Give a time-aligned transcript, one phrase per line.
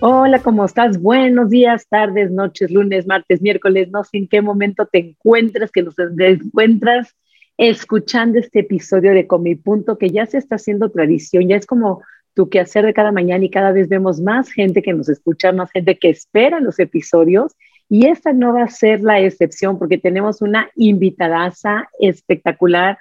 [0.00, 1.00] Hola, ¿cómo estás?
[1.00, 3.88] Buenos días, tardes, noches, lunes, martes, miércoles.
[3.90, 7.14] No sé en qué momento te encuentras, que nos encuentras
[7.56, 12.02] escuchando este episodio de Come Punto, que ya se está haciendo tradición, ya es como
[12.34, 15.70] tu quehacer de cada mañana y cada vez vemos más gente que nos escucha, más
[15.70, 17.54] gente que espera los episodios.
[17.88, 22.98] Y esta no va a ser la excepción porque tenemos una invitadaza espectacular,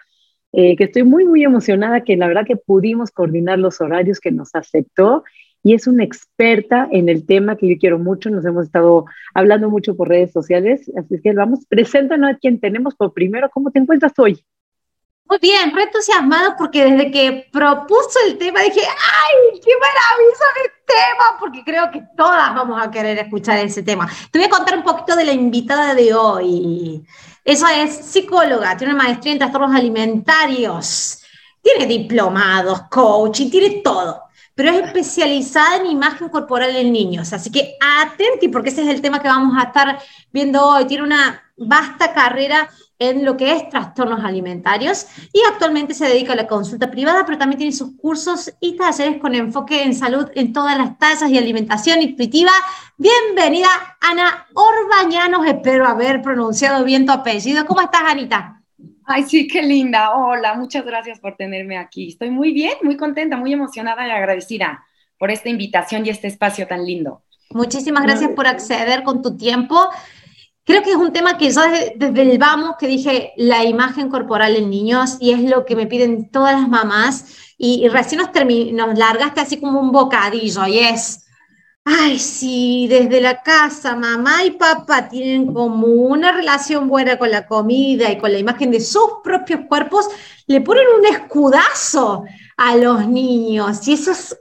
[0.52, 4.32] eh, que estoy muy, muy emocionada, que la verdad que pudimos coordinar los horarios que
[4.32, 5.24] nos aceptó
[5.64, 8.30] y es una experta en el tema que yo quiero mucho.
[8.30, 12.94] Nos hemos estado hablando mucho por redes sociales, así que vamos, preséntanos a quien tenemos
[12.96, 13.50] por primero.
[13.50, 14.46] ¿Cómo te encuentras hoy?
[15.26, 20.72] Muy bien, re entusiasmado porque desde que propuso el tema dije, ¡ay, qué maravilloso el
[20.86, 21.40] tema!
[21.40, 24.08] Porque creo que todas vamos a querer escuchar ese tema.
[24.32, 27.06] Te voy a contar un poquito de la invitada de hoy.
[27.46, 31.24] Ella es psicóloga, tiene una maestría en trastornos alimentarios,
[31.62, 34.24] tiene diplomados, coaching, tiene todo
[34.56, 37.34] pero es especializada en imagen corporal en niños.
[37.34, 40.00] Así que atenti, porque ese es el tema que vamos a estar
[40.32, 40.86] viendo hoy.
[40.86, 46.38] Tiene una vasta carrera en lo que es trastornos alimentarios y actualmente se dedica a
[46.38, 50.54] la consulta privada, pero también tiene sus cursos y talleres con enfoque en salud en
[50.54, 52.52] todas las tallas y alimentación intuitiva.
[52.98, 53.68] Bienvenida,
[54.00, 55.46] Ana Orbañanos.
[55.46, 57.66] Espero haber pronunciado bien tu apellido.
[57.66, 58.63] ¿Cómo estás, Anita?
[59.06, 60.16] Ay, sí, qué linda.
[60.16, 62.10] Hola, muchas gracias por tenerme aquí.
[62.10, 64.84] Estoy muy bien, muy contenta, muy emocionada y agradecida
[65.18, 67.24] por esta invitación y este espacio tan lindo.
[67.52, 69.80] Muchísimas gracias por acceder con tu tiempo.
[70.66, 74.56] Creo que es un tema que ya desde, el vamos, que dije la imagen corporal
[74.56, 78.30] en niños, y es lo que me piden todas las mamás, y, recién nos,
[78.74, 81.23] nos largaste así como un bocadillo, y es,
[81.86, 87.46] Ay, sí, desde la casa mamá y papá tienen como una relación buena con la
[87.46, 90.08] comida y con la imagen de sus propios cuerpos,
[90.48, 92.24] le ponen un escudazo
[92.56, 94.38] a los niños y eso es,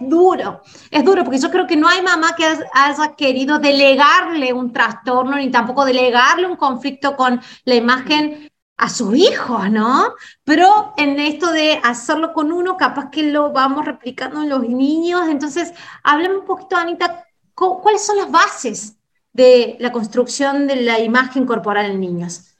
[0.00, 4.72] duro, es duro porque yo creo que no hay mamá que haya querido delegarle un
[4.72, 10.14] trastorno ni tampoco delegarle un conflicto con la imagen a sus hijos, ¿no?
[10.44, 15.28] Pero en esto de hacerlo con uno, capaz que lo vamos replicando en los niños.
[15.28, 15.74] Entonces,
[16.04, 18.96] háblame un poquito, Anita, ¿cuáles son las bases
[19.32, 22.54] de la construcción de la imagen corporal en niños?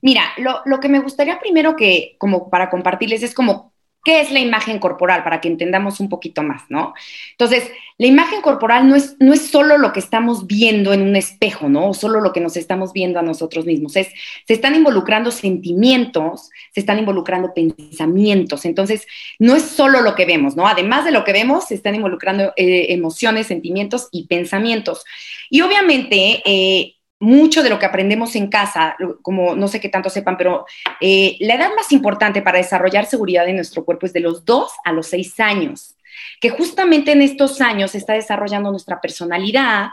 [0.00, 3.73] Mira, lo, lo que me gustaría primero que, como para compartirles, es como
[4.04, 5.24] ¿Qué es la imagen corporal?
[5.24, 6.94] Para que entendamos un poquito más, ¿no?
[7.30, 11.16] Entonces, la imagen corporal no es, no es solo lo que estamos viendo en un
[11.16, 11.90] espejo, ¿no?
[11.90, 13.96] O solo lo que nos estamos viendo a nosotros mismos.
[13.96, 14.08] Es,
[14.46, 18.64] se están involucrando sentimientos, se están involucrando pensamientos.
[18.64, 19.06] Entonces,
[19.38, 20.66] no es solo lo que vemos, ¿no?
[20.66, 25.04] Además de lo que vemos, se están involucrando eh, emociones, sentimientos y pensamientos.
[25.48, 30.10] Y obviamente, eh, mucho de lo que aprendemos en casa, como no sé qué tanto
[30.10, 30.66] sepan, pero
[31.00, 34.70] eh, la edad más importante para desarrollar seguridad en nuestro cuerpo es de los 2
[34.84, 35.96] a los 6 años,
[36.40, 39.88] que justamente en estos años está desarrollando nuestra personalidad,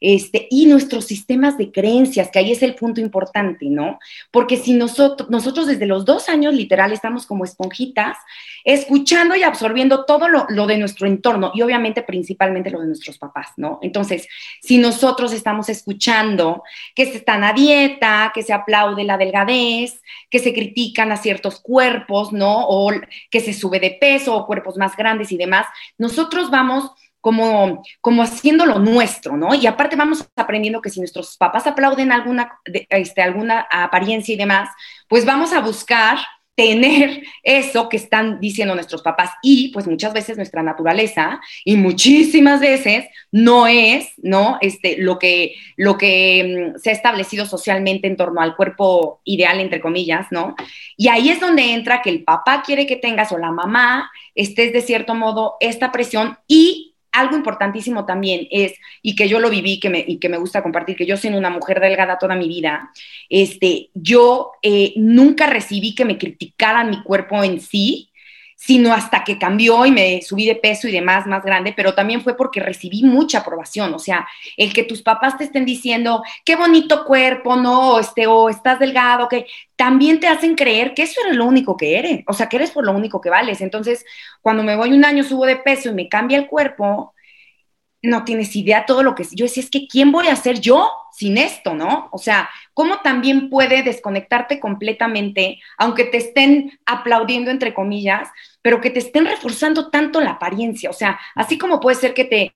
[0.00, 3.98] este, y nuestros sistemas de creencias, que ahí es el punto importante, ¿no?
[4.30, 8.16] Porque si nosotros, nosotros desde los dos años literal estamos como esponjitas,
[8.64, 13.18] escuchando y absorbiendo todo lo, lo de nuestro entorno y obviamente principalmente lo de nuestros
[13.18, 13.78] papás, ¿no?
[13.82, 14.26] Entonces,
[14.62, 16.62] si nosotros estamos escuchando
[16.94, 20.00] que se están a dieta, que se aplaude la delgadez,
[20.30, 22.66] que se critican a ciertos cuerpos, ¿no?
[22.68, 22.92] O
[23.30, 25.66] que se sube de peso o cuerpos más grandes y demás,
[25.98, 29.54] nosotros vamos como, como haciendo lo nuestro, ¿no?
[29.54, 34.70] Y aparte vamos aprendiendo que si nuestros papás aplauden alguna, este, alguna apariencia y demás,
[35.08, 36.18] pues vamos a buscar
[36.60, 42.60] tener eso que están diciendo nuestros papás y pues muchas veces nuestra naturaleza y muchísimas
[42.60, 44.58] veces no es, ¿no?
[44.60, 49.58] Este, lo que, lo que mm, se ha establecido socialmente en torno al cuerpo ideal,
[49.58, 50.54] entre comillas, ¿no?
[50.98, 54.74] Y ahí es donde entra que el papá quiere que tengas o la mamá estés
[54.74, 59.80] de cierto modo esta presión y algo importantísimo también es, y que yo lo viví
[59.80, 62.48] que me, y que me gusta compartir, que yo siendo una mujer delgada toda mi
[62.48, 62.90] vida,
[63.28, 68.09] este, yo eh, nunca recibí que me criticaran mi cuerpo en sí,
[68.62, 72.20] sino hasta que cambió y me subí de peso y demás más grande, pero también
[72.20, 74.28] fue porque recibí mucha aprobación, o sea,
[74.58, 79.28] el que tus papás te estén diciendo, qué bonito cuerpo, no, este, o estás delgado,
[79.28, 79.46] que
[79.76, 82.70] también te hacen creer que eso era lo único que eres, o sea, que eres
[82.70, 83.62] por lo único que vales.
[83.62, 84.04] Entonces,
[84.42, 87.14] cuando me voy un año, subo de peso y me cambia el cuerpo,
[88.02, 90.90] no tienes idea todo lo que yo decía, es que ¿quién voy a ser yo
[91.12, 92.08] sin esto, no?
[92.12, 98.28] O sea, ¿cómo también puede desconectarte completamente, aunque te estén aplaudiendo entre comillas,
[98.62, 100.90] pero que te estén reforzando tanto la apariencia?
[100.90, 102.54] O sea, así como puede ser que te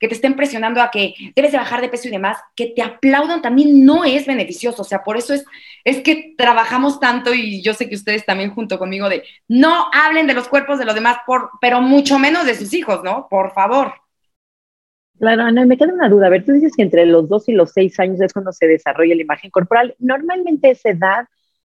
[0.00, 2.82] que te estén presionando a que debes de bajar de peso y demás, que te
[2.82, 4.82] aplaudan también no es beneficioso.
[4.82, 5.44] O sea, por eso es,
[5.84, 10.26] es que trabajamos tanto y yo sé que ustedes también junto conmigo de no hablen
[10.26, 13.28] de los cuerpos de los demás, por, pero mucho menos de sus hijos, ¿no?
[13.28, 14.05] Por favor.
[15.18, 16.26] Claro, Ana, me queda una duda.
[16.26, 18.66] A ver, tú dices que entre los dos y los seis años es cuando se
[18.66, 19.94] desarrolla la imagen corporal.
[19.98, 21.26] Normalmente esa edad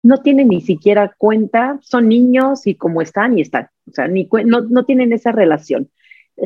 [0.02, 3.68] no tiene ni siquiera cuenta, son niños y como están y están.
[3.88, 5.90] O sea, ni no, no tienen esa relación.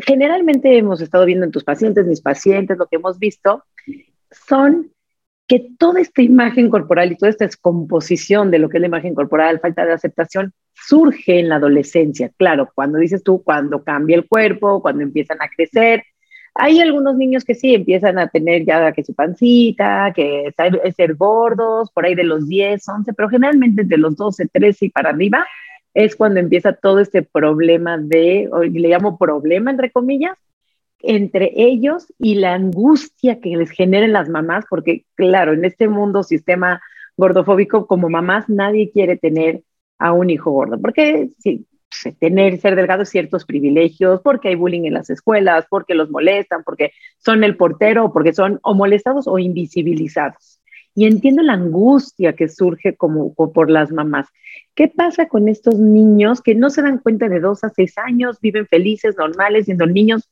[0.06, 3.64] Generalmente hemos estado viendo en tus pacientes, mis pacientes, lo que hemos visto,
[4.31, 4.90] son
[5.46, 9.14] que toda esta imagen corporal y toda esta descomposición de lo que es la imagen
[9.14, 12.31] corporal, falta de aceptación, surge en la adolescencia.
[12.37, 16.02] Claro, cuando dices tú, cuando cambia el cuerpo, cuando empiezan a crecer,
[16.58, 20.53] hay algunos niños que sí empiezan a tener ya que su pancita, que
[20.97, 24.91] ser gordos, por ahí de los 10, 11, pero generalmente de los 12, 13 y
[24.91, 25.47] para arriba
[25.94, 30.37] es cuando empieza todo este problema de, le llamo problema entre comillas,
[31.00, 36.23] entre ellos y la angustia que les generen las mamás, porque claro, en este mundo,
[36.23, 36.82] sistema
[37.17, 39.62] gordofóbico, como mamás, nadie quiere tener
[39.99, 41.67] a un hijo gordo, porque sí,
[42.19, 46.93] tener, ser delgado ciertos privilegios, porque hay bullying en las escuelas, porque los molestan, porque
[47.19, 50.60] son el portero, porque son o molestados o invisibilizados.
[50.94, 54.28] Y entiendo la angustia que surge como, por las mamás.
[54.75, 58.40] ¿Qué pasa con estos niños que no se dan cuenta de dos a seis años,
[58.40, 60.31] viven felices, normales, siendo niños,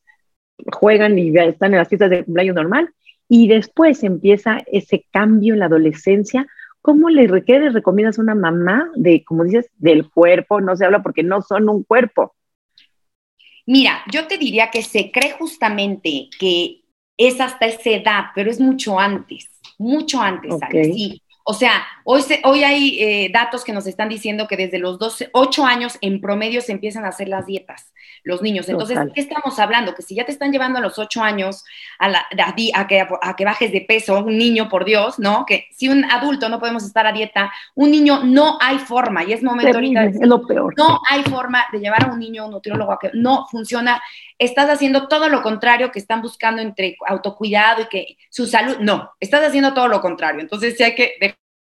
[0.72, 2.94] juegan y están en las fiestas de cumpleaños normal?
[3.28, 6.46] Y después empieza ese cambio en la adolescencia
[6.84, 10.60] ¿Cómo le, recomiendas a una mamá de, como dices, del cuerpo?
[10.60, 12.34] No se habla porque no son un cuerpo.
[13.64, 16.82] Mira, yo te diría que se cree justamente que
[17.16, 19.48] es hasta esa edad, pero es mucho antes,
[19.78, 24.56] mucho antes, Sí, o sea, hoy, hoy hay eh, datos que nos están diciendo que
[24.56, 27.92] desde los 12, 8 años en promedio se empiezan a hacer las dietas
[28.24, 28.68] los niños.
[28.68, 29.94] Entonces, ¿qué estamos hablando?
[29.94, 31.62] Que si ya te están llevando a los 8 años
[31.98, 32.26] a, la,
[32.74, 35.44] a, que, a que bajes de peso, un niño, por Dios, ¿no?
[35.46, 39.34] Que si un adulto no podemos estar a dieta, un niño no hay forma, y
[39.34, 40.04] es momento ahorita.
[40.04, 40.74] es lo peor.
[40.76, 44.02] No hay forma de llevar a un niño a un nutriólogo a que no funciona.
[44.38, 48.78] Estás haciendo todo lo contrario que están buscando entre autocuidado y que su salud.
[48.80, 50.40] No, estás haciendo todo lo contrario.
[50.40, 51.14] Entonces, sí hay que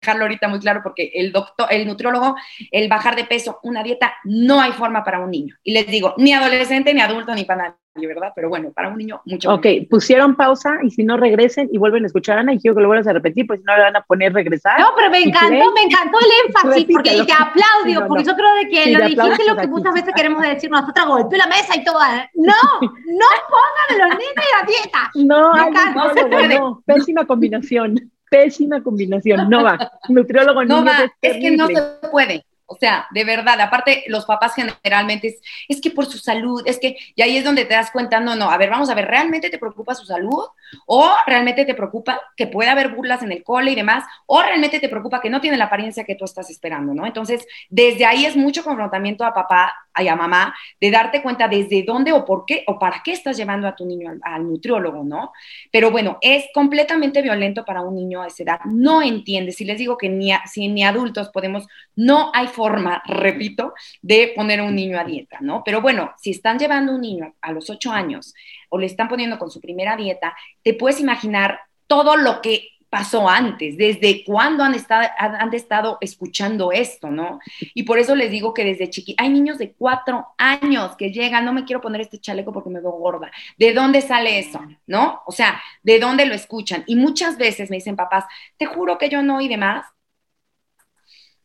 [0.01, 2.35] dejarlo ahorita muy claro porque el doctor, el nutriólogo,
[2.71, 5.55] el bajar de peso, una dieta, no hay forma para un niño.
[5.63, 8.31] Y les digo, ni adolescente, ni adulto, ni para ¿verdad?
[8.35, 9.53] Pero bueno, para un niño, mucho.
[9.53, 12.75] Ok, pusieron pausa y si no regresen y vuelven a escuchar a Ana, y quiero
[12.75, 14.79] que lo vuelvas a repetir, pues si no le van a poner regresar.
[14.79, 18.69] No, pero me encantó, me encantó el énfasis, porque te aplaudio, porque yo creo de
[18.69, 21.99] que lo dijiste lo que muchas veces queremos decir nosotros, golpeó la mesa y todo.
[22.33, 25.11] No, no pongan a los niños a dieta.
[25.15, 26.59] No, no, no se puede.
[26.59, 29.91] No, pésima combinación pésima combinación, no va.
[30.09, 32.45] Nutriólogo no va, es, que no se puede.
[32.71, 36.95] O sea, de verdad, aparte los papás generalmente es, que por su salud, es que,
[37.15, 39.49] y ahí es donde te das cuenta, no, no, a ver, vamos a ver, ¿realmente
[39.49, 40.45] te preocupa su salud?
[40.85, 44.05] ¿O realmente te preocupa que pueda haber burlas en el cole y demás?
[44.25, 47.05] ¿O realmente te preocupa que no tiene la apariencia que tú estás esperando, ¿no?
[47.05, 51.83] Entonces, desde ahí es mucho confrontamiento a papá y a mamá de darte cuenta desde
[51.83, 55.31] dónde o por qué o para qué estás llevando a tu niño al, nutriólogo, ¿no?
[55.71, 58.59] Pero bueno, es completamente violento para un niño a esa edad.
[58.65, 59.51] No entiende.
[59.51, 64.61] Si les digo que ni, si ni adultos podemos, no hay forma, repito, de poner
[64.61, 65.63] a un niño a dieta, ¿no?
[65.63, 68.33] Pero bueno, si están llevando a un niño a los ocho años
[68.71, 73.29] o le están poniendo con su primera dieta, te puedes imaginar todo lo que pasó
[73.29, 77.39] antes, desde cuándo han estado, han estado escuchando esto, ¿no?
[77.73, 81.45] Y por eso les digo que desde chiqui, hay niños de cuatro años que llegan,
[81.45, 83.31] no me quiero poner este chaleco porque me veo gorda.
[83.57, 84.59] ¿De dónde sale eso?
[84.87, 85.21] ¿No?
[85.25, 86.83] O sea, ¿de dónde lo escuchan?
[86.85, 88.25] Y muchas veces me dicen papás,
[88.57, 89.85] te juro que yo no y demás.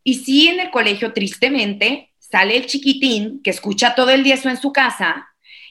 [0.02, 4.48] Y sí en el colegio, tristemente, sale el chiquitín que escucha todo el día eso
[4.48, 5.28] en su casa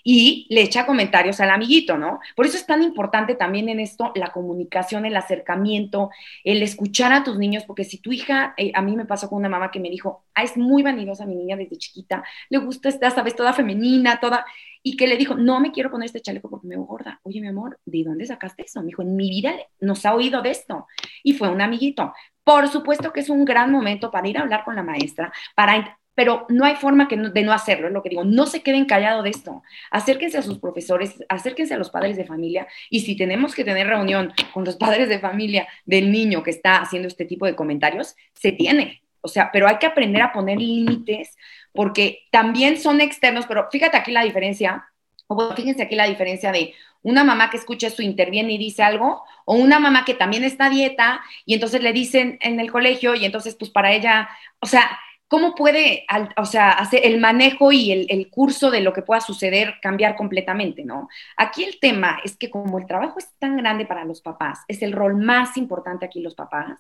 [0.07, 2.19] y le echa comentarios al amiguito, ¿no?
[2.35, 6.11] Por eso es tan importante también en esto la comunicación, el acercamiento,
[6.43, 9.39] el escuchar a tus niños, porque si tu hija, eh, a mí me pasó con
[9.39, 12.87] una mamá que me dijo, ah, es muy vanidosa mi niña desde chiquita, le gusta
[12.87, 14.45] esta, sabes, toda femenina, toda,
[14.83, 17.19] y que le dijo, no me quiero poner este chaleco porque me veo gorda.
[17.23, 18.81] Oye, mi amor, ¿de dónde sacaste eso?
[18.81, 20.85] Me dijo, en mi vida nos ha oído de esto.
[21.23, 22.13] Y fue un amiguito.
[22.43, 25.97] Por supuesto que es un gran momento para ir a hablar con la maestra, para
[26.15, 28.85] pero no hay forma que de no hacerlo, es lo que digo, no se queden
[28.85, 33.15] callados de esto, acérquense a sus profesores, acérquense a los padres de familia y si
[33.15, 37.25] tenemos que tener reunión con los padres de familia del niño que está haciendo este
[37.25, 41.35] tipo de comentarios, se tiene, o sea, pero hay que aprender a poner límites
[41.73, 44.85] porque también son externos, pero fíjate aquí la diferencia,
[45.27, 49.23] o fíjense aquí la diferencia de una mamá que escucha esto interviene y dice algo,
[49.45, 53.25] o una mamá que también está dieta y entonces le dicen en el colegio y
[53.25, 54.29] entonces pues para ella,
[54.59, 54.97] o sea,
[55.35, 56.05] ¿cómo puede,
[56.37, 60.15] o sea, hacer el manejo y el, el, curso de lo que pueda suceder cambiar
[60.15, 61.09] completamente, ¿no?
[61.35, 64.81] Aquí el tema es que como el trabajo es tan grande para los papás, es
[64.81, 66.79] el rol más importante aquí los papás,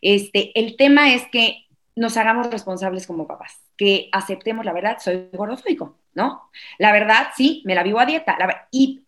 [0.00, 5.28] este, el tema es que nos hagamos responsables como papás, que aceptemos la verdad, soy
[5.32, 6.50] gordofóbico, ¿no?
[6.78, 8.36] La verdad, sí, me la vivo a dieta,
[8.72, 9.04] y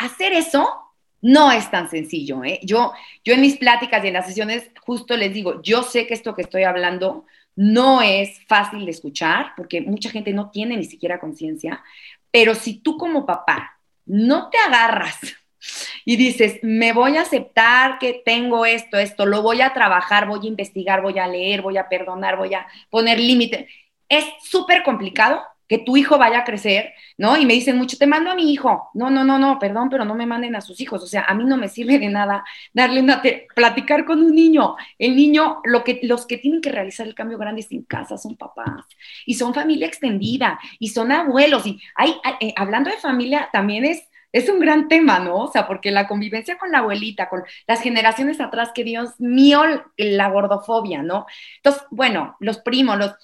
[0.00, 0.68] hacer eso
[1.20, 2.42] no es tan sencillo.
[2.42, 2.58] ¿eh?
[2.64, 2.92] Yo,
[3.24, 6.34] yo en mis pláticas y en las sesiones justo les digo, yo sé que esto
[6.34, 7.24] que estoy hablando
[7.56, 11.82] no es fácil de escuchar porque mucha gente no tiene ni siquiera conciencia,
[12.30, 15.18] pero si tú como papá no te agarras
[16.04, 20.46] y dices, me voy a aceptar que tengo esto, esto, lo voy a trabajar, voy
[20.46, 23.68] a investigar, voy a leer, voy a perdonar, voy a poner límites,
[24.08, 27.36] es súper complicado que tu hijo vaya a crecer, ¿no?
[27.36, 28.90] Y me dicen mucho, te mando a mi hijo.
[28.94, 31.02] No, no, no, no, perdón, pero no me manden a sus hijos.
[31.02, 33.22] O sea, a mí no me sirve de nada darle una,
[33.54, 34.76] platicar con un niño.
[34.98, 38.36] El niño, lo que, los que tienen que realizar el cambio grande sin casa son
[38.36, 38.84] papás
[39.26, 41.66] y son familia extendida y son abuelos.
[41.66, 45.36] Y hay, eh, hablando de familia, también es es un gran tema, ¿no?
[45.36, 49.62] O sea, porque la convivencia con la abuelita, con las generaciones atrás, que Dios mío,
[49.96, 51.26] la gordofobia, ¿no?
[51.56, 53.14] Entonces, bueno, los primos, los,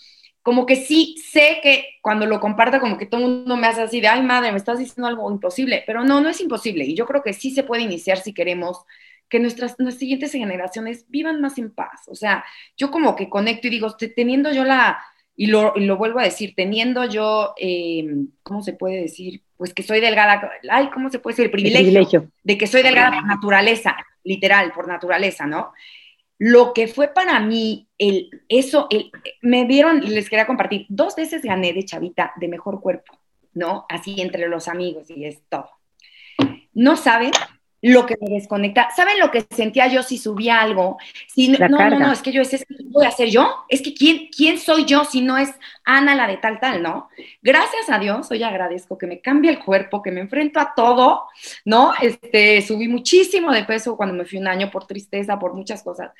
[0.43, 3.83] como que sí sé que cuando lo comparto, como que todo el mundo me hace
[3.83, 6.85] así de, ay madre, me estás diciendo algo imposible, pero no, no es imposible.
[6.85, 8.85] Y yo creo que sí se puede iniciar si queremos
[9.29, 12.09] que nuestras, nuestras siguientes generaciones vivan más en paz.
[12.09, 12.45] O sea,
[12.77, 14.99] yo como que conecto y digo, teniendo yo la,
[15.37, 18.07] y lo, lo vuelvo a decir, teniendo yo, eh,
[18.43, 19.43] ¿cómo se puede decir?
[19.57, 21.45] Pues que soy delgada, ay, ¿cómo se puede decir?
[21.45, 22.31] El privilegio, El privilegio.
[22.43, 25.73] de que soy delgada por naturaleza, literal, por naturaleza, ¿no?
[26.39, 29.11] Lo que fue para mí, el, eso, el,
[29.43, 33.19] me vieron, les quería compartir, dos veces gané de chavita de mejor cuerpo,
[33.55, 33.87] ¿no?
[33.89, 35.71] Así entre los amigos y es todo.
[36.73, 37.33] No saben
[37.83, 38.89] lo que me desconecta.
[38.95, 40.99] ¿Saben lo que sentía yo si subía algo?
[41.29, 43.65] Si, no, no, no, es que yo, es, es que voy a ser yo.
[43.69, 45.51] Es que ¿quién, ¿quién soy yo si no es
[45.91, 47.09] Ana la de tal, tal, no?
[47.41, 51.25] Gracias a Dios, hoy agradezco que me cambie el cuerpo, que me enfrento a todo,
[51.65, 51.95] ¿no?
[52.03, 56.13] Este, subí muchísimo de peso cuando me fui un año por tristeza, por muchas cosas.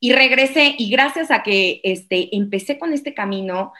[0.00, 3.72] Y regresé y gracias a que este, empecé con este camino,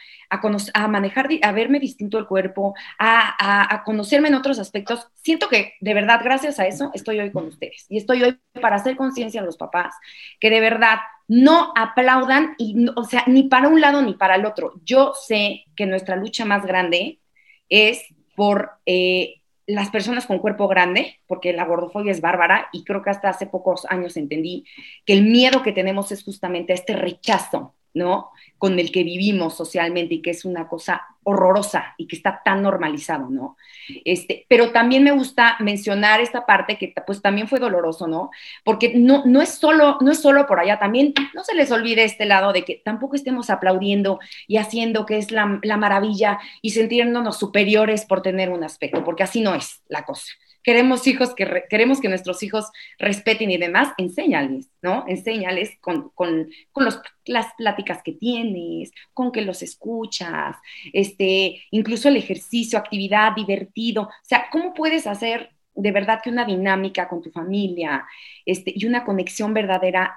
[0.74, 5.08] a, manejar, a verme distinto el cuerpo, a, conocerme en otros aspectos.
[5.22, 7.86] Siento que de verdad, gracias a eso, estoy hoy con ustedes.
[7.88, 9.94] Y estoy hoy para hacer conciencia a los papás,
[10.40, 14.46] que de verdad no aplaudan, y, o sea, ni para un lado ni para el
[14.46, 14.74] otro.
[14.84, 17.20] Yo sé que nuestra lucha más grande
[17.68, 18.02] es
[18.36, 18.72] por...
[18.86, 23.28] Eh, las personas con cuerpo grande, porque la gordofobia es bárbara y creo que hasta
[23.28, 24.64] hace pocos años entendí
[25.06, 28.30] que el miedo que tenemos es justamente este rechazo ¿no?
[28.58, 32.62] Con el que vivimos socialmente y que es una cosa horrorosa y que está tan
[32.62, 33.56] normalizado, ¿no?
[34.04, 38.30] Este, pero también me gusta mencionar esta parte que pues también fue doloroso, ¿no?
[38.64, 42.04] Porque no, no, es solo, no es solo por allá, también no se les olvide
[42.04, 44.18] este lado de que tampoco estemos aplaudiendo
[44.48, 49.22] y haciendo que es la, la maravilla y sintiéndonos superiores por tener un aspecto, porque
[49.22, 53.92] así no es la cosa queremos hijos que queremos que nuestros hijos respeten y demás,
[53.98, 55.04] enséñales, ¿no?
[55.08, 60.56] Enséñales con, con, con los, las pláticas que tienes, con que los escuchas,
[60.92, 64.02] este, incluso el ejercicio, actividad, divertido.
[64.02, 68.06] O sea, ¿cómo puedes hacer de verdad que una dinámica con tu familia
[68.44, 70.14] este, y una conexión verdadera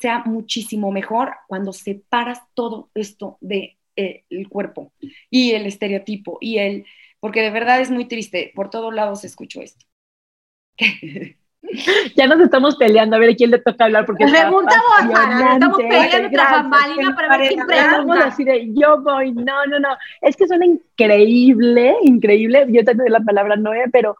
[0.00, 4.92] sea muchísimo mejor cuando separas todo esto del de, el cuerpo
[5.30, 6.84] y el estereotipo y el
[7.26, 9.84] porque de verdad es muy triste, por todos lados escucho esto.
[12.14, 15.76] ya nos estamos peleando a ver a quién le toca hablar porque pregunta vos, estamos
[15.76, 18.26] peleando tras para ver quién pregunta.
[18.26, 19.88] Así de, yo voy, no, no, no,
[20.20, 24.16] es que suena increíble, increíble, yo te doy la palabra Noé, pero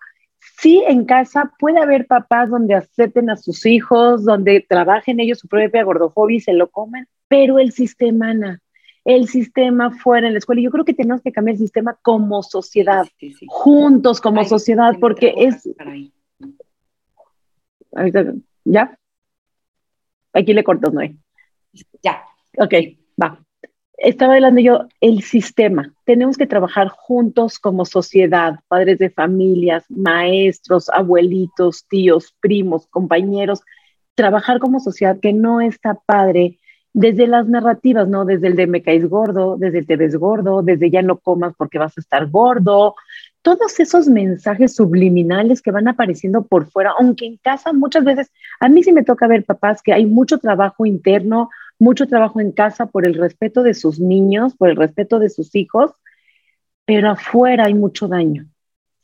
[0.58, 5.46] sí en casa puede haber papás donde acepten a sus hijos, donde trabajen ellos su
[5.46, 8.60] propia gordofobia y se lo comen, pero el sistema, Ana,
[9.06, 10.60] el sistema fuera en la escuela.
[10.60, 13.06] Yo creo que tenemos que cambiar el sistema como sociedad,
[13.46, 15.68] juntos como sociedad, porque es...
[18.64, 18.98] ¿Ya?
[20.32, 21.16] Aquí le corto, Noé.
[22.02, 22.24] Ya.
[22.58, 22.74] Ok,
[23.22, 23.40] va.
[23.96, 25.94] Estaba hablando yo, el sistema.
[26.04, 33.62] Tenemos que trabajar juntos como sociedad, padres de familias, maestros, abuelitos, tíos, primos, compañeros.
[34.16, 36.58] Trabajar como sociedad que no está padre
[36.96, 38.24] desde las narrativas, ¿no?
[38.24, 41.52] Desde el de me caes gordo, desde el te ves gordo, desde ya no comas
[41.54, 42.94] porque vas a estar gordo,
[43.42, 48.70] todos esos mensajes subliminales que van apareciendo por fuera, aunque en casa muchas veces, a
[48.70, 52.86] mí sí me toca ver papás que hay mucho trabajo interno, mucho trabajo en casa
[52.86, 55.90] por el respeto de sus niños, por el respeto de sus hijos,
[56.86, 58.46] pero afuera hay mucho daño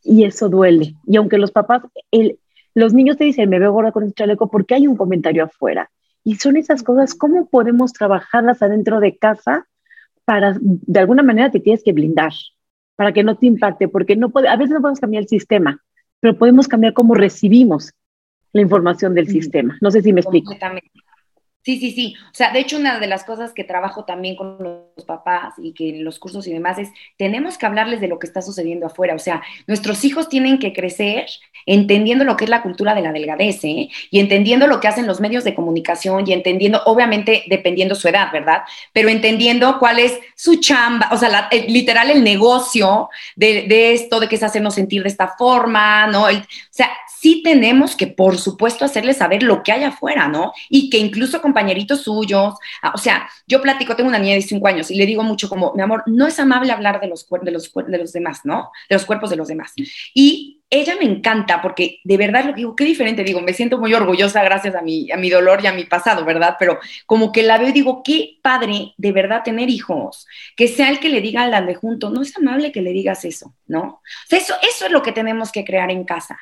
[0.02, 0.94] y eso duele.
[1.06, 2.38] Y aunque los papás, el,
[2.74, 5.90] Los niños te dicen, me veo gorda con este chaleco porque hay un comentario afuera.
[6.24, 9.66] Y son esas cosas, ¿cómo podemos trabajarlas adentro de casa
[10.24, 12.32] para, de alguna manera te tienes que blindar,
[12.96, 15.82] para que no te impacte, porque no puede, a veces no podemos cambiar el sistema,
[16.20, 17.92] pero podemos cambiar cómo recibimos
[18.52, 19.76] la información del sistema.
[19.80, 20.54] No sé si me explico.
[21.64, 22.14] Sí, sí, sí.
[22.32, 25.72] O sea, de hecho, una de las cosas que trabajo también con los papás y
[25.72, 28.86] que en los cursos y demás es, tenemos que hablarles de lo que está sucediendo
[28.86, 29.14] afuera.
[29.14, 31.26] O sea, nuestros hijos tienen que crecer
[31.64, 33.88] entendiendo lo que es la cultura de la delgadez ¿eh?
[34.10, 38.32] y entendiendo lo que hacen los medios de comunicación y entendiendo, obviamente, dependiendo su edad,
[38.32, 38.62] ¿verdad?
[38.92, 44.28] Pero entendiendo cuál es su chamba, o sea, literal el negocio de, de, esto, de
[44.28, 46.28] que es hacernos sentir de esta forma, ¿no?
[46.28, 46.90] El, o sea,
[47.22, 50.52] sí tenemos que, por supuesto, hacerles saber lo que hay afuera, ¿no?
[50.68, 54.66] Y que incluso compañeritos suyos, ah, o sea, yo platico, tengo una niña de 5
[54.66, 57.50] años y le digo mucho como, mi amor, no es amable hablar de los, de
[57.52, 58.72] los, de los demás, ¿no?
[58.88, 59.72] De los cuerpos de los demás.
[60.14, 63.94] Y ella me encanta porque de verdad lo digo, qué diferente, digo, me siento muy
[63.94, 66.56] orgullosa gracias a mi, a mi dolor y a mi pasado, ¿verdad?
[66.58, 70.26] Pero como que la veo y digo, qué padre de verdad tener hijos,
[70.56, 73.24] que sea el que le diga al de junto, no es amable que le digas
[73.24, 73.82] eso, ¿no?
[73.82, 76.40] O sea, eso, eso es lo que tenemos que crear en casa.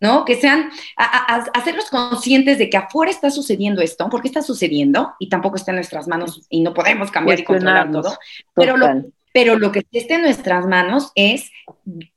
[0.00, 0.24] ¿No?
[0.24, 5.28] Que sean, a, hacerlos conscientes de que afuera está sucediendo esto, porque está sucediendo y
[5.28, 8.18] tampoco está en nuestras manos y no podemos cambiar y controlar todo,
[8.54, 11.50] pero lo, pero lo que esté en nuestras manos es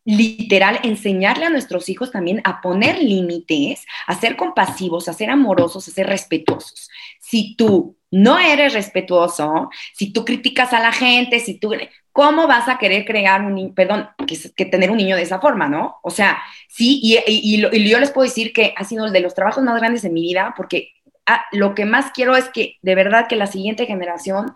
[0.04, 5.88] literal enseñarle a nuestros hijos también a poner límites, a ser compasivos, a ser amorosos,
[5.88, 6.90] a ser respetuosos.
[7.20, 11.74] Si tú no eres respetuoso, si tú criticas a la gente, si tú,
[12.12, 15.68] ¿cómo vas a querer crear un niño, perdón, que, tener un niño de esa forma,
[15.68, 15.98] ¿no?
[16.02, 19.78] O sea, sí, y, yo les puedo decir que ha sido de los trabajos más
[19.80, 20.92] grandes en mi vida, porque
[21.26, 24.54] ah, lo que más quiero es que de verdad que la siguiente generación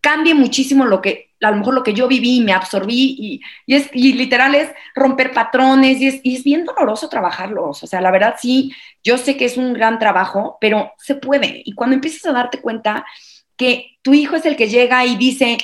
[0.00, 3.74] cambie muchísimo lo que, a lo mejor lo que yo viví, me absorbí y, y
[3.74, 7.82] es, y literal es romper patrones y es, y es, bien doloroso trabajarlos.
[7.82, 8.72] O sea, la verdad sí,
[9.04, 11.62] yo sé que es un gran trabajo, pero se puede.
[11.64, 13.04] Y cuando empiezas a darte cuenta
[13.56, 15.58] que tu hijo es el que llega y dice,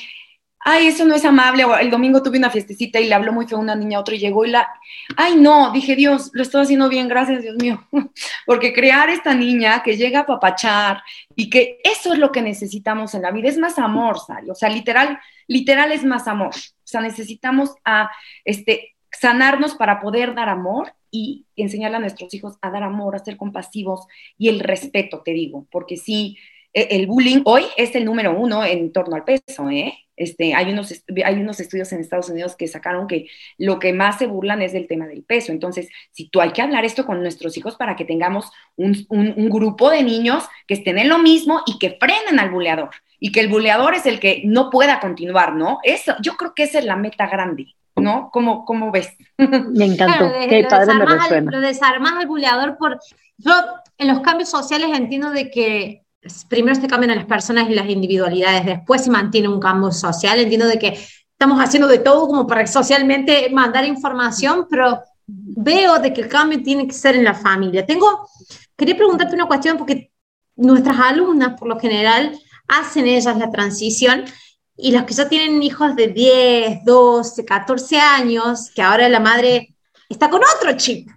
[0.65, 3.47] ay, eso no es amable, o el domingo tuve una fiestecita y le habló muy
[3.47, 4.69] feo una niña a otra y llegó y la,
[5.17, 7.85] ay, no, dije, Dios, lo estoy haciendo bien, gracias, Dios mío,
[8.47, 11.03] porque crear esta niña que llega a papachar
[11.35, 14.55] y que eso es lo que necesitamos en la vida, es más amor, Sari, o
[14.55, 18.11] sea, literal, literal es más amor, o sea, necesitamos a,
[18.45, 23.25] este, sanarnos para poder dar amor y enseñarle a nuestros hijos a dar amor, a
[23.25, 24.07] ser compasivos
[24.39, 26.39] y el respeto, te digo, porque sí,
[26.73, 29.99] e, el bullying hoy es el número uno en torno al peso, ¿eh?
[30.15, 30.93] Este, hay, unos,
[31.25, 33.27] hay unos estudios en Estados Unidos que sacaron que
[33.59, 35.53] lo que más se burlan es del tema del peso.
[35.53, 39.07] Entonces, si tú hay que hablar esto con nuestros hijos para que tengamos un,
[39.49, 42.91] grupo de niños que estén en lo mismo y que frenen al buleador
[43.25, 45.79] y que el buleador es el que no pueda continuar, ¿no?
[45.85, 47.69] Eso, yo creo que esa es la meta grande.
[47.95, 48.31] ¿No?
[48.33, 49.11] ¿Cómo, cómo ves?
[49.39, 50.33] Me encantó.
[50.49, 51.51] Qué padre me resuena.
[51.53, 52.99] lo desarmas al buleador por...
[53.37, 53.53] Yo
[53.97, 56.03] en los cambios sociales entiendo de que
[56.49, 60.41] primero se cambian a las personas y las individualidades, después se mantiene un cambio social.
[60.41, 60.99] Entiendo de que
[61.31, 66.61] estamos haciendo de todo como para socialmente mandar información, pero veo de que el cambio
[66.61, 67.87] tiene que ser en la familia.
[67.87, 68.27] Tengo,
[68.75, 70.11] quería preguntarte una cuestión porque
[70.57, 72.37] nuestras alumnas, por lo general,
[72.81, 74.25] hacen ellas la transición.
[74.77, 79.77] Y las que ya tienen hijos de 10, 12, 14 años, que ahora la madre
[80.09, 81.09] está con otro chip,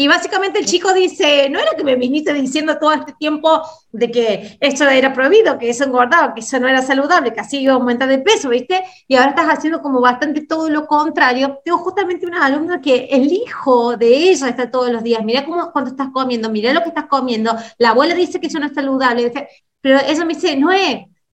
[0.00, 3.60] y básicamente el chico dice, no era que me viniste diciendo todo este tiempo
[3.92, 7.58] de que esto era prohibido, que eso engordaba, que eso no era saludable, que así
[7.58, 8.82] iba a aumentar de peso, ¿viste?
[9.08, 11.60] Y ahora estás haciendo como bastante todo lo contrario.
[11.62, 15.70] Tengo justamente una alumna que el hijo de ella está todos los días, mira cómo
[15.70, 18.72] cuando estás comiendo, mira lo que estás comiendo, la abuela dice que eso no es
[18.72, 19.30] saludable,
[19.80, 20.68] pero ella me dice, no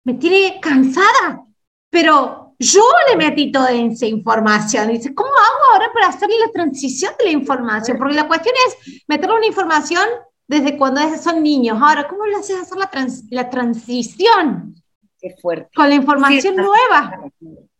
[0.04, 1.46] me tiene cansada,
[1.90, 4.90] pero yo le metí toda esa información.
[4.90, 7.98] Y dice, ¿cómo hago ahora para hacerle la transición de la información?
[7.98, 10.04] Porque la cuestión es meterle una información
[10.46, 11.78] desde cuando son niños.
[11.80, 12.90] Ahora, ¿cómo le haces hacer la,
[13.30, 14.74] la transición?
[15.20, 15.70] Qué fuerte.
[15.74, 17.20] Con la información nueva.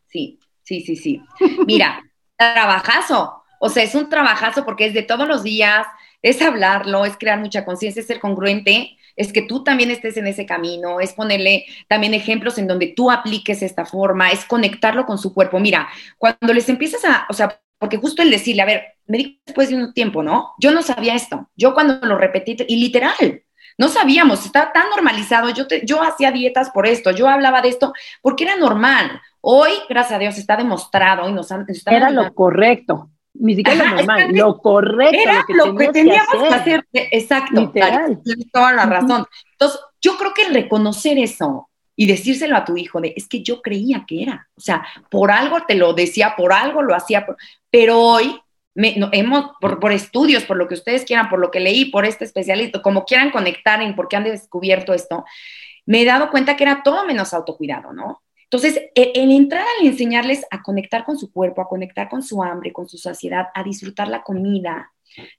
[0.09, 1.23] Sí, sí, sí, sí.
[1.67, 2.03] Mira,
[2.37, 3.43] trabajazo.
[3.61, 5.87] O sea, es un trabajazo porque es de todos los días,
[6.23, 10.27] es hablarlo, es crear mucha conciencia, es ser congruente es que tú también estés en
[10.27, 15.19] ese camino, es ponerle también ejemplos en donde tú apliques esta forma, es conectarlo con
[15.19, 15.61] su cuerpo.
[15.61, 19.43] Mira, cuando les empiezas a, o sea, porque justo el decirle, a ver, me di
[19.45, 20.53] después de un tiempo, ¿no?
[20.59, 23.43] Yo no sabía esto, yo cuando lo repetí, y literal,
[23.79, 27.93] no sabíamos, estaba tan normalizado, yo, yo hacía dietas por esto, yo hablaba de esto
[28.21, 29.21] porque era normal.
[29.41, 31.67] Hoy, gracias a Dios, está demostrado y nos han...
[31.87, 35.19] Era lo correcto ni siquiera lo normal, lo correcto.
[35.21, 36.87] Era lo que, teníamos que hacer.
[36.93, 39.27] Exacto, tienes toda la razón.
[39.53, 43.43] Entonces, yo creo que el reconocer eso y decírselo a tu hijo de, es que
[43.43, 47.27] yo creía que era, o sea, por algo te lo decía, por algo lo hacía,
[47.71, 48.41] pero hoy
[48.75, 52.81] hemos, por, estudios, por lo que ustedes quieran, por lo que leí, por este especialista,
[52.81, 55.25] como quieran conectar en por qué han descubierto esto,
[55.85, 58.23] me he dado cuenta que era todo menos autocuidado, ¿no?
[58.53, 62.43] Entonces, el, el, entrar al enseñarles a conectar con su cuerpo, a conectar con su
[62.43, 64.93] hambre, con su saciedad, a disfrutar la comida,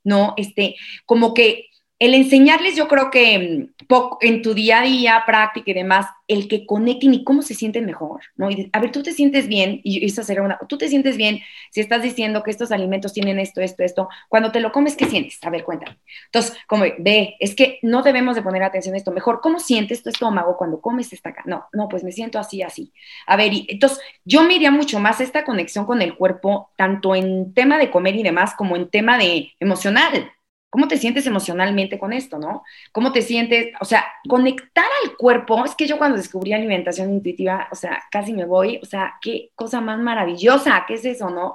[0.04, 0.34] ¿no?
[0.36, 1.68] Este, como que
[2.06, 6.48] el enseñarles, yo creo que mm, en tu día a día, práctica y demás, el
[6.48, 8.50] que conecten y cómo se sienten mejor, ¿no?
[8.50, 11.42] Y a ver, tú te sientes bien, y esa sería una, tú te sientes bien
[11.72, 15.06] si estás diciendo que estos alimentos tienen esto, esto, esto, cuando te lo comes, ¿qué
[15.06, 15.40] sientes?
[15.44, 15.98] A ver, cuéntame.
[16.26, 20.02] Entonces, como ve, es que no debemos de poner atención a esto, mejor, ¿cómo sientes
[20.02, 22.92] tu estómago cuando comes esta No, no, pues me siento así, así.
[23.28, 27.54] A ver, y, entonces, yo me mucho más esta conexión con el cuerpo, tanto en
[27.54, 30.32] tema de comer y demás, como en tema de emocional,
[30.74, 32.64] ¿Cómo te sientes emocionalmente con esto, no?
[32.92, 33.74] ¿Cómo te sientes?
[33.80, 35.64] O sea, conectar al cuerpo.
[35.64, 39.52] Es que yo cuando descubrí alimentación intuitiva, o sea, casi me voy, o sea, qué
[39.54, 41.54] cosa más maravillosa, ¿qué es eso, no?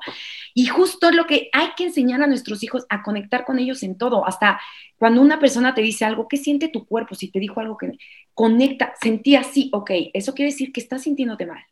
[0.54, 3.98] Y justo lo que hay que enseñar a nuestros hijos a conectar con ellos en
[3.98, 4.60] todo, hasta
[4.98, 7.16] cuando una persona te dice algo, ¿qué siente tu cuerpo?
[7.16, 7.98] Si te dijo algo que
[8.34, 11.64] conecta, sentí así, ok, eso quiere decir que estás sintiéndote mal.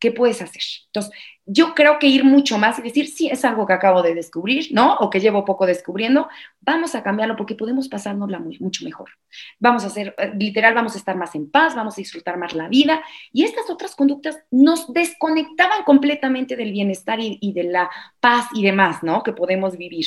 [0.00, 0.62] ¿Qué puedes hacer?
[0.86, 1.12] Entonces,
[1.46, 4.68] yo creo que ir mucho más y decir, sí, es algo que acabo de descubrir,
[4.72, 4.94] ¿no?
[4.96, 6.28] O que llevo poco descubriendo,
[6.60, 9.10] vamos a cambiarlo porque podemos pasárnosla muy, mucho mejor.
[9.58, 12.54] Vamos a hacer, eh, literal, vamos a estar más en paz, vamos a disfrutar más
[12.54, 13.02] la vida.
[13.32, 18.62] Y estas otras conductas nos desconectaban completamente del bienestar y, y de la paz y
[18.62, 19.22] demás, ¿no?
[19.22, 20.06] Que podemos vivir.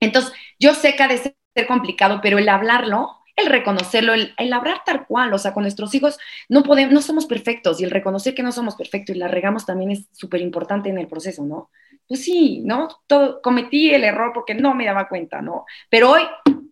[0.00, 4.80] Entonces, yo sé que ha de ser complicado, pero el hablarlo el reconocerlo, el, hablar
[4.84, 6.18] tal cual, o sea, con nuestros hijos
[6.48, 9.66] no podemos, no somos perfectos y el reconocer que no somos perfectos y la regamos
[9.66, 11.70] también es súper importante en el proceso, ¿no?
[12.08, 12.88] Pues sí, ¿no?
[13.06, 15.66] Todo, cometí el error porque no me daba cuenta, ¿no?
[15.90, 16.22] Pero hoy,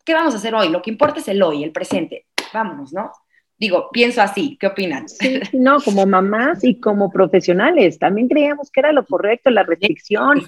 [0.05, 0.70] ¿qué vamos a hacer hoy?
[0.70, 2.27] Lo que importa es el hoy, el presente.
[2.53, 3.12] Vámonos, ¿no?
[3.59, 5.09] Digo, pienso así, ¿qué opinan?
[5.09, 10.42] Sí, no, como mamás y como profesionales, también creíamos que era lo correcto, la restricción,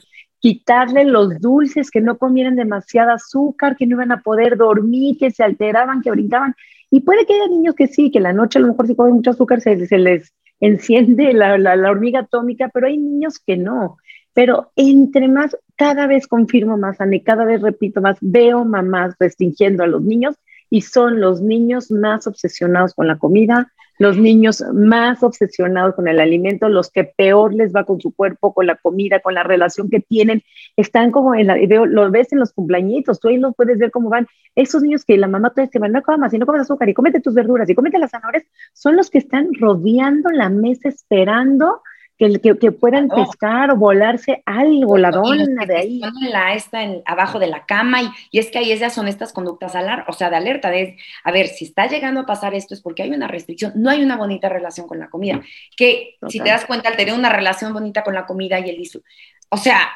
[0.46, 5.32] quitarle los dulces, que no comieran demasiado azúcar, que no iban a poder dormir, que
[5.32, 6.54] se alteraban, que brincaban.
[6.88, 9.14] Y puede que haya niños que sí, que la noche a lo mejor si comen
[9.14, 11.54] mucho azúcar se, les enciende la,
[11.90, 13.96] hormiga atómica, pero hay niños que no.
[14.34, 19.82] Pero entre más, cada vez confirmo más, Ani, cada vez repito más, veo mamás restringiendo
[19.82, 20.36] a los niños
[20.70, 26.20] y son los niños más obsesionados con la comida, los niños más obsesionados con el
[26.20, 29.88] alimento, los que peor les va con su cuerpo, con la comida, con la relación
[29.88, 30.42] que tienen,
[30.76, 33.90] están como en la, veo, lo ves en los cumpleañitos, tú ahí los puedes ver
[33.90, 36.88] cómo van, esos niños que la mamá te dice, no comas y no comes azúcar
[36.88, 40.88] y cómete tus verduras y cómete las zanahorias, son los que están rodeando la mesa
[40.88, 41.82] esperando
[42.18, 46.00] que, que, que puedan pescar o volarse algo, la dona de ahí.
[46.30, 49.32] La, está en, abajo de la cama y, y, es que ahí esas son estas
[49.32, 52.74] conductas alar, o sea, de alerta, de, a ver, si está llegando a pasar esto
[52.74, 55.42] es porque hay una restricción, no hay una bonita relación con la comida,
[55.76, 58.76] que si te das cuenta, al tener una relación bonita con la comida y el
[58.76, 59.06] disfrute,
[59.48, 59.88] o sea,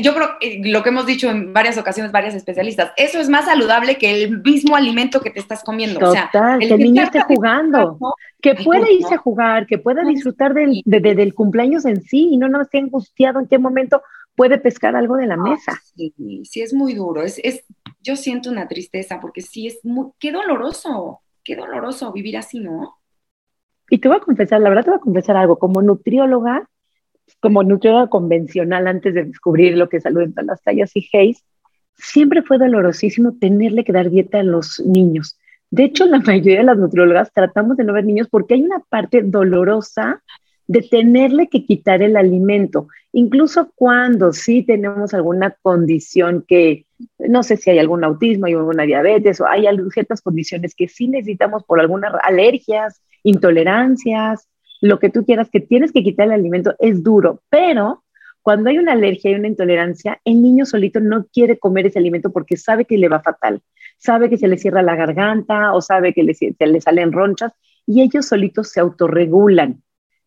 [0.00, 3.46] yo creo que lo que hemos dicho en varias ocasiones, varios especialistas, eso es más
[3.46, 5.98] saludable que el mismo alimento que te estás comiendo.
[5.98, 7.98] Total, o sea, el que el niño esté jugando,
[8.40, 12.48] que pueda irse a jugar, que pueda disfrutar del, del cumpleaños en sí y no
[12.48, 14.02] no esté angustiado en qué momento
[14.36, 15.80] puede pescar algo de la mesa.
[15.96, 16.12] Sí,
[16.44, 17.22] sí es muy duro.
[17.22, 17.64] Es, es,
[18.00, 22.96] yo siento una tristeza porque sí es muy, qué doloroso, qué doloroso vivir así, ¿no?
[23.90, 26.68] Y te voy a confesar, la verdad te voy a confesar algo, como nutrióloga,
[27.40, 31.44] como nutrióloga convencional antes de descubrir lo que es salud en las tallas y Hayes,
[31.96, 35.38] siempre fue dolorosísimo tenerle que dar dieta a los niños.
[35.70, 38.80] De hecho, la mayoría de las nutriólogas tratamos de no ver niños porque hay una
[38.80, 40.22] parte dolorosa
[40.66, 46.86] de tenerle que quitar el alimento, incluso cuando sí tenemos alguna condición que,
[47.18, 51.08] no sé si hay algún autismo, hay alguna diabetes o hay ciertas condiciones que sí
[51.08, 54.48] necesitamos por algunas alergias, intolerancias,
[54.84, 58.04] lo que tú quieras, que tienes que quitar el alimento, es duro, pero
[58.42, 62.30] cuando hay una alergia y una intolerancia, el niño solito no quiere comer ese alimento
[62.30, 63.62] porque sabe que le va fatal,
[63.96, 67.54] sabe que se le cierra la garganta o sabe que le, le salen ronchas
[67.86, 69.82] y ellos solitos se autorregulan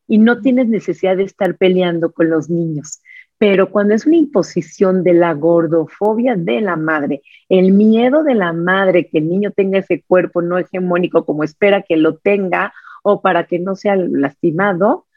[0.07, 3.03] y no tienes necesidad de estar peleando con los niños.
[3.37, 8.53] Pero cuando es una imposición de la gordofobia de la madre, el miedo de la
[8.53, 12.73] madre que el niño tenga ese cuerpo no hegemónico como espera que lo tenga
[13.09, 15.07] o para que no sea lastimado,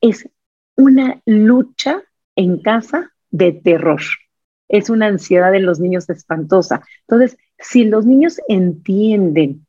[0.00, 0.28] es
[0.76, 2.02] una lucha
[2.36, 4.00] en casa de terror.
[4.68, 6.82] Es una ansiedad de los niños espantosa.
[7.08, 9.66] Entonces, si los niños entienden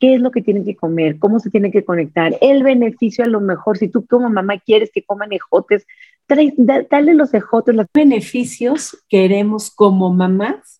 [0.00, 3.28] qué es lo que tienen que comer, cómo se tienen que conectar, el beneficio a
[3.28, 5.86] lo mejor, si tú como mamá quieres que coman ejotes,
[6.56, 7.74] dale los ejotes.
[7.74, 10.77] Los beneficios queremos como mamás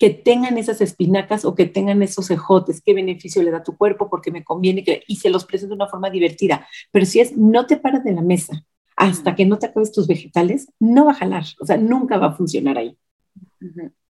[0.00, 3.76] que tengan esas espinacas o que tengan esos ejotes, qué beneficio le da a tu
[3.76, 6.66] cuerpo, porque me conviene que, y se los presento de una forma divertida.
[6.90, 8.64] Pero si es, no te paras de la mesa
[8.96, 12.28] hasta que no te acabes tus vegetales, no va a jalar, o sea, nunca va
[12.28, 12.96] a funcionar ahí.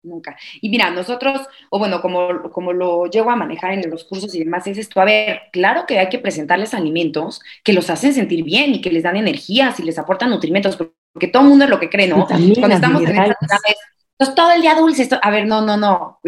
[0.03, 0.37] nunca.
[0.59, 4.39] Y mira, nosotros, o bueno, como, como lo llego a manejar en los cursos y
[4.39, 8.43] demás, es esto, a ver, claro que hay que presentarles alimentos que los hacen sentir
[8.43, 11.71] bien y que les dan energías y les aportan nutrimentos, porque todo el mundo es
[11.71, 12.27] lo que cree, ¿no?
[12.27, 13.15] Cuando estamos en
[14.19, 16.19] entonces, todo el día dulce, a ver, no, no, no,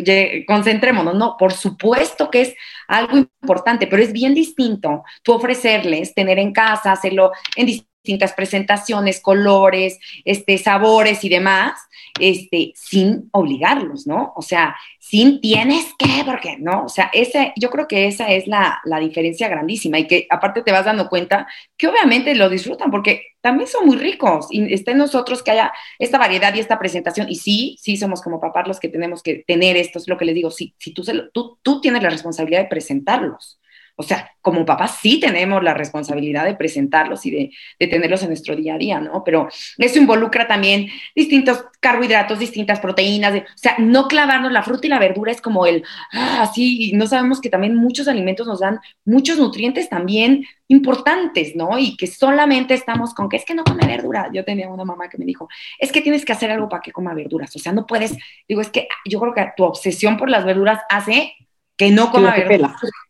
[0.46, 2.56] concentrémonos, no, por supuesto que es
[2.88, 9.20] algo importante, pero es bien distinto tú ofrecerles, tener en casa, hacerlo en distintas presentaciones,
[9.20, 11.82] colores, este, sabores y demás,
[12.20, 14.34] este, sin obligarlos, ¿no?
[14.36, 14.76] O sea,
[15.10, 16.84] sin tienes que, porque, ¿no?
[16.86, 20.62] O sea, ese, yo creo que esa es la, la diferencia grandísima y que aparte
[20.62, 24.92] te vas dando cuenta que obviamente lo disfrutan porque también son muy ricos y está
[24.92, 27.28] en nosotros que haya esta variedad y esta presentación.
[27.28, 30.26] Y sí, sí somos como papás los que tenemos que tener esto, es lo que
[30.26, 31.02] les digo, sí, si tú,
[31.34, 33.59] tú, tú tienes la responsabilidad de presentarlos.
[34.00, 38.56] O sea, como papás sí tenemos la responsabilidad de presentarlos y de, tenerlos en nuestro
[38.56, 39.26] día a día, ¿no?
[39.26, 44.90] Pero eso involucra también distintos carbohidratos, distintas proteínas, o sea, no clavarnos la fruta y
[44.90, 45.84] la verdura es como el,
[46.14, 51.78] ah, sí, no sabemos que también muchos alimentos nos dan muchos nutrientes también importantes, ¿no?
[51.78, 54.30] Y que solamente estamos con que es que no come verdura.
[54.34, 56.94] Yo tenía una mamá que me dijo, es que tienes que hacer algo para que
[56.94, 58.16] coma verduras, o sea, no puedes,
[58.48, 61.34] digo, es que yo creo que tu obsesión por las verduras hace
[61.80, 62.76] que no coma que la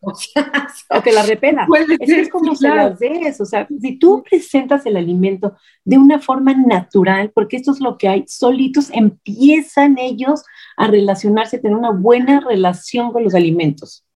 [0.90, 1.66] o, que la repela.
[1.98, 3.40] es, como se las des.
[3.40, 7.98] O sea, si tú presentas el alimento de una forma natural, porque esto es lo
[7.98, 10.44] que hay, solitos empiezan ellos
[10.76, 14.06] a relacionarse, a tener una buena relación con los alimentos.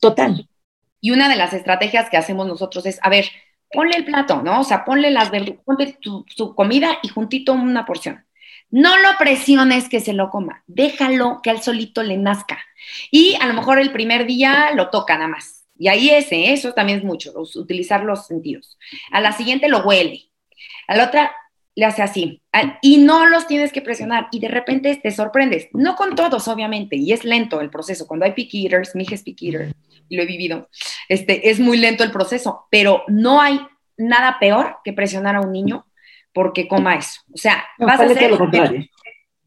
[0.00, 0.48] Total.
[1.00, 3.26] Y una de las estrategias que hacemos nosotros es, a ver,
[3.70, 4.62] ponle el plato, ¿no?
[4.62, 5.30] O sea, ponle las
[5.64, 8.24] ponle tu, su comida y juntito una porción.
[8.70, 12.58] No lo presiones que se lo coma, déjalo que al solito le nazca.
[13.10, 15.64] Y a lo mejor el primer día lo toca nada más.
[15.78, 18.78] Y ahí ese, eso también es mucho, utilizar los sentidos.
[19.10, 20.30] A la siguiente lo huele.
[20.86, 21.32] A la otra
[21.74, 22.42] le hace así.
[22.82, 24.28] Y no los tienes que presionar.
[24.30, 25.68] Y de repente te sorprendes.
[25.72, 26.96] No con todos, obviamente.
[26.96, 28.06] Y es lento el proceso.
[28.06, 29.74] Cuando hay picky eaters, mi hija es picky eater,
[30.10, 30.68] lo he vivido,
[31.08, 32.66] este, es muy lento el proceso.
[32.70, 33.60] Pero no hay
[33.96, 35.86] nada peor que presionar a un niño
[36.34, 37.22] porque coma eso.
[37.32, 38.84] O sea, vas a hacer todo lo contrario.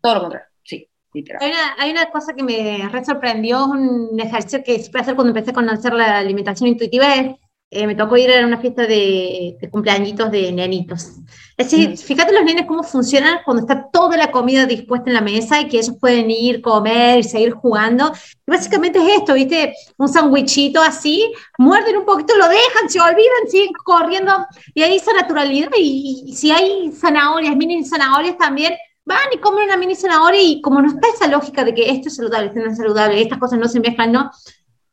[0.01, 0.89] Todo lo contrario, sí.
[1.13, 5.31] Hay una, hay una, cosa que me re sorprendió, un ejercicio que siempre hacer cuando
[5.31, 7.35] empecé a conocer la alimentación intuitiva, es
[7.69, 11.11] eh, me tocó ir a una fiesta de, de cumpleañitos de nenitos.
[11.57, 11.97] Es decir, mm.
[11.97, 15.67] fíjate los nenes cómo funcionan cuando está toda la comida dispuesta en la mesa y
[15.67, 18.13] que ellos pueden ir, comer y seguir jugando.
[18.47, 19.73] Y básicamente es esto, ¿viste?
[19.97, 25.11] Un sandwichito así, muerden un poquito, lo dejan, se olvidan, siguen corriendo y ahí esa
[25.13, 25.69] naturalidad.
[25.77, 30.81] Y, si hay zanahorias, mini zanahorias también, van y comen una mini zanahoria y como
[30.81, 33.59] no está esa lógica de que esto es saludable, esto no es saludable, estas cosas
[33.59, 34.31] no se mezclan, no.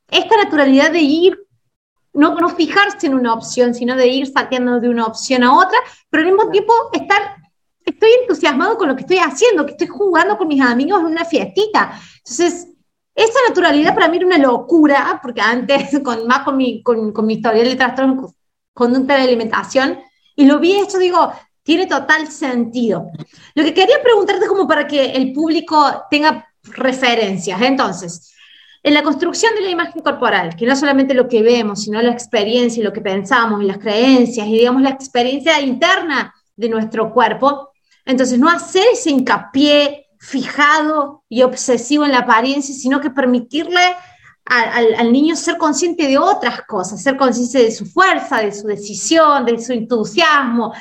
[0.08, 1.43] Esta naturalidad de ir
[2.14, 5.78] no, no fijarse en una opción, sino de ir salteando de una opción a otra,
[6.08, 7.36] pero al mismo tiempo estar,
[7.84, 11.24] estoy entusiasmado con lo que estoy haciendo, que estoy jugando con mis amigos en una
[11.24, 12.00] fiestita.
[12.18, 12.68] Entonces,
[13.14, 17.26] esa naturalidad para mí era una locura, porque antes, con, más con mi, con, con
[17.26, 18.34] mi historia de trastorno
[18.72, 19.98] conducta de alimentación,
[20.36, 23.10] y lo vi esto, digo, tiene total sentido.
[23.54, 27.60] Lo que quería preguntarte como para que el público tenga referencias.
[27.62, 28.34] Entonces,
[28.84, 32.12] en la construcción de la imagen corporal, que no solamente lo que vemos, sino la
[32.12, 37.10] experiencia y lo que pensamos y las creencias y digamos la experiencia interna de nuestro
[37.10, 37.70] cuerpo,
[38.04, 43.80] entonces no hacer ese hincapié fijado y obsesivo en la apariencia, sino que permitirle
[44.44, 48.66] al, al, niño ser consciente de otras cosas, ser consciente de su fuerza, de su
[48.66, 50.74] decisión, de su entusiasmo.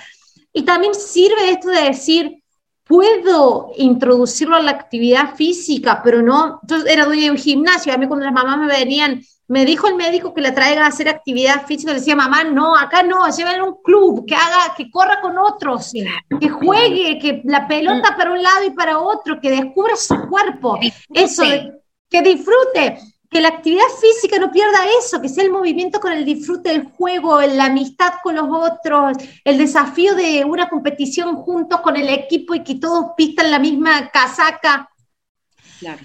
[0.52, 2.43] Y también sirve esto de decir,
[2.86, 7.98] puedo introducirlo a la actividad física, pero no, yo era dueña de un gimnasio, a
[7.98, 11.08] mí cuando las mamás me venían, me dijo el médico que la traiga a hacer
[11.08, 14.89] actividad física, le decía, mamá, no, acá no, llévala a un club, que haga, que
[14.89, 15.91] corra con otros,
[16.39, 20.78] que juegue, que la pelota para un lado y para otro, que descubra su cuerpo,
[21.13, 21.43] eso,
[22.10, 22.98] que disfrute
[23.34, 26.84] que la actividad física no pierda eso, que sea el movimiento con el disfrute del
[26.84, 32.54] juego, la amistad con los otros, el desafío de una competición juntos con el equipo
[32.54, 34.88] y que todos pistan la misma casaca.
[35.80, 36.02] Claro.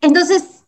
[0.00, 0.64] Entonces,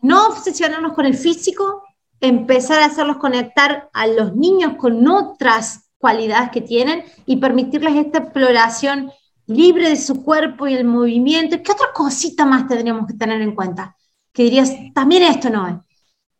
[0.00, 1.82] no obsesionarnos con el físico,
[2.20, 8.18] empezar a hacerlos conectar a los niños con otras cualidades que tienen y permitirles esta
[8.18, 9.10] exploración
[9.46, 11.60] libre de su cuerpo y el movimiento.
[11.60, 13.96] ¿Qué otra cosita más tendríamos que tener en cuenta?
[14.34, 15.82] Que dirías, también esto no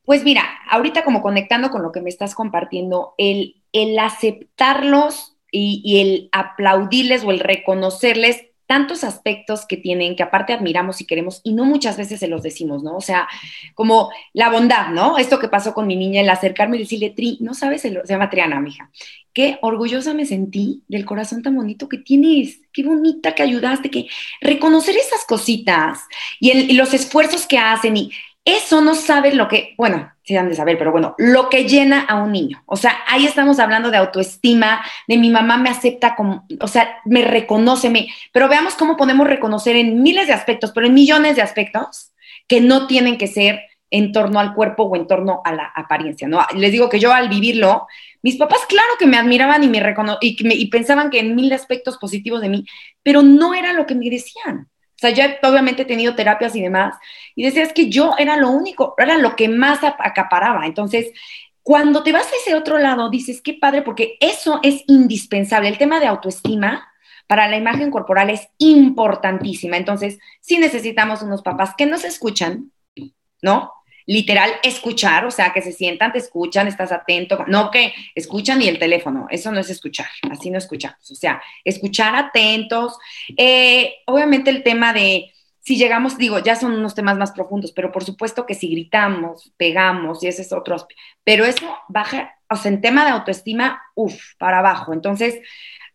[0.05, 6.01] Pues mira, ahorita como conectando con lo que me estás compartiendo, el, el aceptarlos y,
[6.01, 11.53] el aplaudirles o el reconocerles tantos aspectos que tienen que aparte admiramos y queremos y
[11.53, 12.97] no muchas veces se los decimos, ¿no?
[12.97, 13.29] O sea,
[13.75, 15.19] como la bondad, ¿no?
[15.19, 18.31] Esto que pasó con mi niña, el acercarme y decirle, Tri, no sabes, se llama
[18.31, 18.91] Triana, mija,
[19.33, 24.07] qué orgullosa me sentí del corazón tan bonito que tienes, qué bonita que ayudaste, que
[24.41, 26.01] reconocer esas cositas
[26.41, 28.11] y, y los esfuerzos que hacen y
[28.45, 32.01] eso no sabe lo que, bueno, sí han de saber, pero bueno, lo que llena
[32.03, 32.63] a un niño.
[32.67, 36.99] O sea, ahí estamos hablando de autoestima, de mi mamá me acepta como, o sea,
[37.07, 41.37] me reconoce, me, pero veamos cómo podemos reconocer en miles de aspectos, pero en millones
[41.37, 42.13] de aspectos
[42.47, 46.29] que no tienen que ser en torno al cuerpo o en torno a la apariencia,
[46.29, 46.45] ¿no?
[46.55, 47.87] Les digo que yo al vivirlo,
[48.23, 51.53] mis papás claro que me admiraban y me, recono y, y pensaban que en mil
[51.53, 52.67] aspectos positivos de mí,
[53.03, 54.69] pero no era lo que me decían.
[55.05, 56.97] Sea, yo obviamente he tenido terapias y demás,
[57.35, 60.65] y decías que yo era lo único, era lo que más acaparaba.
[60.65, 61.13] Entonces,
[61.63, 65.69] cuando te vas a ese otro lado, dices, qué padre, porque eso es indispensable.
[65.69, 66.89] El tema de autoestima
[67.27, 69.77] para la imagen corporal es importantísima.
[69.77, 72.73] Entonces, sí necesitamos unos papás que nos escuchan,
[73.43, 73.74] ¿no?
[74.07, 78.69] Literal escuchar, o sea, que se sientan, te escuchan, estás atento, no que escuchan y
[78.69, 82.99] el teléfono, eso no es escuchar, así no escuchamos, o sea, escuchar atentos.
[83.37, 87.91] Eh, obviamente el tema de, si llegamos, digo, ya son unos temas más profundos, pero
[87.91, 90.77] por supuesto que si gritamos, pegamos, y ese es otro,
[91.25, 94.93] pero eso baja, o sea, en tema de autoestima, uff, para abajo.
[94.93, 95.41] Entonces,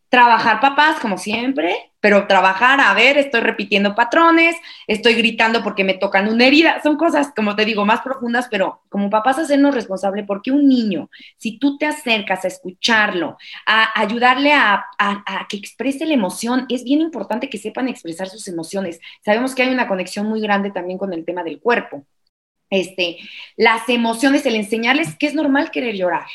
[0.09, 4.55] trabajar papás, como siempre, pero trabajar, a ver, estoy repitiendo patrones,
[4.87, 8.81] estoy gritando porque me tocan una herida, son cosas, como te digo, más profundas, pero
[8.89, 14.53] como papás hacernos responsable porque un niño, si tú te acercas a escucharlo, a ayudarle
[14.53, 18.99] a, a, que exprese la emoción, es bien importante que sepan expresar sus emociones.
[19.23, 22.05] Sabemos que hay una conexión muy grande también con el tema del cuerpo.
[22.71, 23.17] Este,
[23.57, 26.25] las emociones, el enseñarles que es normal querer llorar,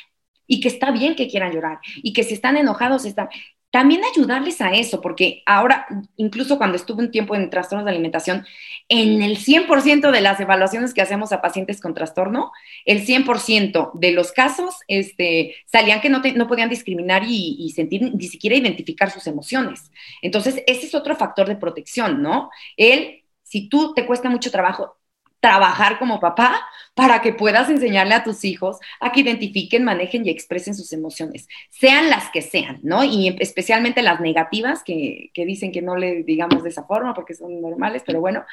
[0.47, 3.29] y que está bien que quieran llorar y que si están enojados están
[3.75, 8.47] también ayudarles a eso, porque ahora, incluso cuando estuve un tiempo en trastornos de alimentación,
[8.89, 12.53] en el 100% de las evaluaciones que hacemos a pacientes con trastorno,
[12.85, 18.15] el 100% de los casos este, salían que no, no podían discriminar y, y, sentir,
[18.15, 19.91] ni siquiera identificar sus emociones.
[20.23, 22.51] Entonces, ese es otro factor de protección, ¿no?
[22.77, 24.99] El, si tú te cuesta mucho trabajo,
[25.45, 30.31] trabajar como papá para que puedas enseñarle a tus hijos a que identifiquen, manejen y
[30.31, 33.05] expresen sus emociones, sean las que sean, ¿no?
[33.05, 37.35] Y especialmente las negativas, que, que, dicen que no le digamos de esa forma porque
[37.35, 38.47] son normales, pero bueno,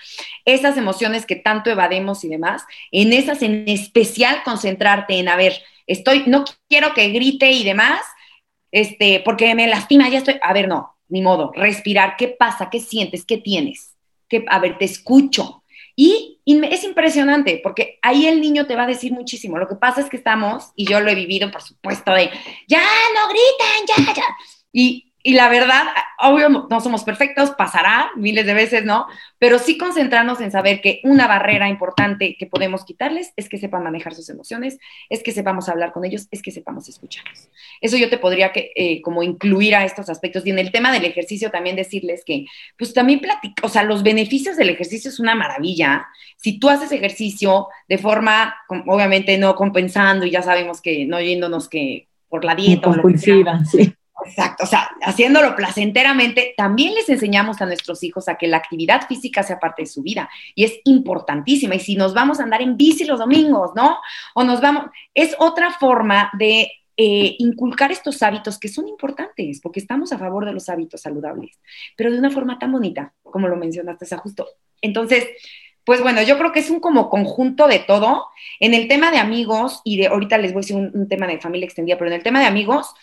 [0.44, 5.54] esas emociones que tanto evademos y demás, en esas en especial concentrarte en, a ver,
[5.88, 8.02] estoy, no quiero que grite y demás,
[8.70, 12.70] este, porque me lastima, ya estoy, a ver, no, ni modo, respirar, ¿qué pasa?
[12.70, 13.24] ¿Qué sientes?
[13.24, 13.96] ¿Qué tienes?
[14.28, 15.61] ¿Qué, a ver, te escucho,
[16.04, 19.60] y, es impresionante porque ahí el niño te va a decir muchísimo.
[19.60, 22.32] Lo que pasa es que estamos, y yo lo he vivido, por supuesto, de
[22.68, 22.82] ya
[23.14, 24.26] no gritan, ya, ya.
[24.74, 25.84] Y, y la verdad,
[26.20, 29.06] obvio, no somos perfectos, pasará miles de veces, ¿no?
[29.38, 33.84] Pero sí concentrarnos en saber que una barrera importante que podemos quitarles es que sepan
[33.84, 34.80] manejar sus emociones,
[35.10, 37.50] es que sepamos hablar con ellos, es que sepamos escucharlos.
[37.82, 40.46] Eso yo te podría que, eh, como incluir a estos aspectos.
[40.46, 42.46] Y en el tema del ejercicio también decirles que,
[42.78, 46.08] pues también platico, o sea, los beneficios del ejercicio es una maravilla.
[46.38, 48.56] Si tú haces ejercicio de forma,
[48.88, 52.88] obviamente no compensando, y ya sabemos que no yéndonos que por la dieta.
[52.90, 53.94] Compulsiva, sí
[54.26, 59.08] Exacto, o sea, haciéndolo placenteramente, también les enseñamos a nuestros hijos a que la actividad
[59.08, 61.76] física sea parte de su vida y es importantísima.
[61.76, 63.98] Y si nos vamos a andar en bici los domingos, ¿no?
[64.36, 69.80] O nos vamos, es otra forma de eh, inculcar estos hábitos que son importantes, porque
[69.80, 71.60] estamos a favor de los hábitos saludables,
[71.96, 74.48] pero de una forma tan bonita, como lo mencionaste, sea, justo.
[74.82, 75.28] Entonces,
[75.84, 78.28] pues bueno, yo creo que es un como conjunto de todo.
[78.60, 81.40] En el tema de amigos, y de ahorita les voy a decir un tema de
[81.40, 82.94] familia extendida, pero en el tema de amigos,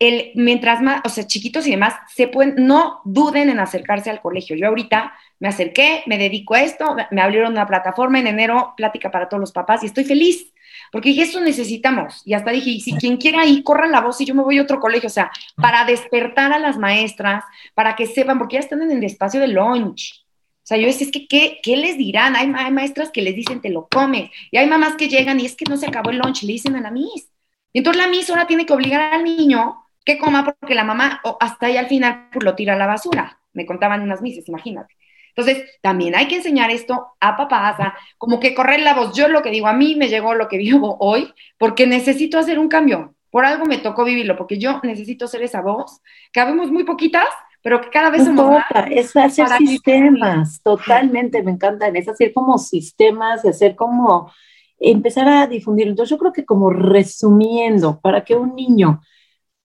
[0.00, 4.22] el, mientras más, o sea, chiquitos y demás, se pueden, no duden en acercarse al
[4.22, 4.56] colegio.
[4.56, 9.10] Yo ahorita me acerqué, me dedico a esto, me abrieron una plataforma en enero, plática
[9.10, 10.52] para todos los papás y estoy feliz,
[10.90, 12.22] porque dije, eso necesitamos.
[12.24, 14.62] Y hasta dije, si quien quiera ir, corran la voz y yo me voy a
[14.62, 18.80] otro colegio, o sea, para despertar a las maestras, para que sepan, porque ya están
[18.80, 20.24] en el espacio de lunch.
[20.62, 22.36] O sea, yo decía, es que, ¿qué, ¿qué, les dirán?
[22.36, 24.30] Hay, hay, maestras que les dicen, te lo comes.
[24.50, 26.76] Y hay mamás que llegan y es que no se acabó el lunch, le dicen
[26.76, 27.28] a la Miss.
[27.72, 31.20] Y entonces la Miss ahora tiene que obligar al niño que coma porque la mamá
[31.40, 33.40] hasta ahí al final pues, lo tira a la basura.
[33.52, 34.94] Me contaban unas mises, imagínate.
[35.34, 39.14] Entonces, también hay que enseñar esto a papás, a como que correr la voz.
[39.14, 42.58] Yo lo que digo, a mí me llegó lo que vivo hoy, porque necesito hacer
[42.58, 43.14] un cambio.
[43.30, 46.00] Por algo me tocó vivirlo, porque yo necesito ser esa voz,
[46.32, 47.28] que habemos muy poquitas,
[47.62, 48.66] pero que cada vez somos más.
[48.90, 51.94] Es hacer sistemas, totalmente, me encantan.
[51.94, 54.32] Es hacer como sistemas, hacer como
[54.78, 55.86] empezar a difundir.
[55.86, 59.00] Entonces, yo creo que como resumiendo, para que un niño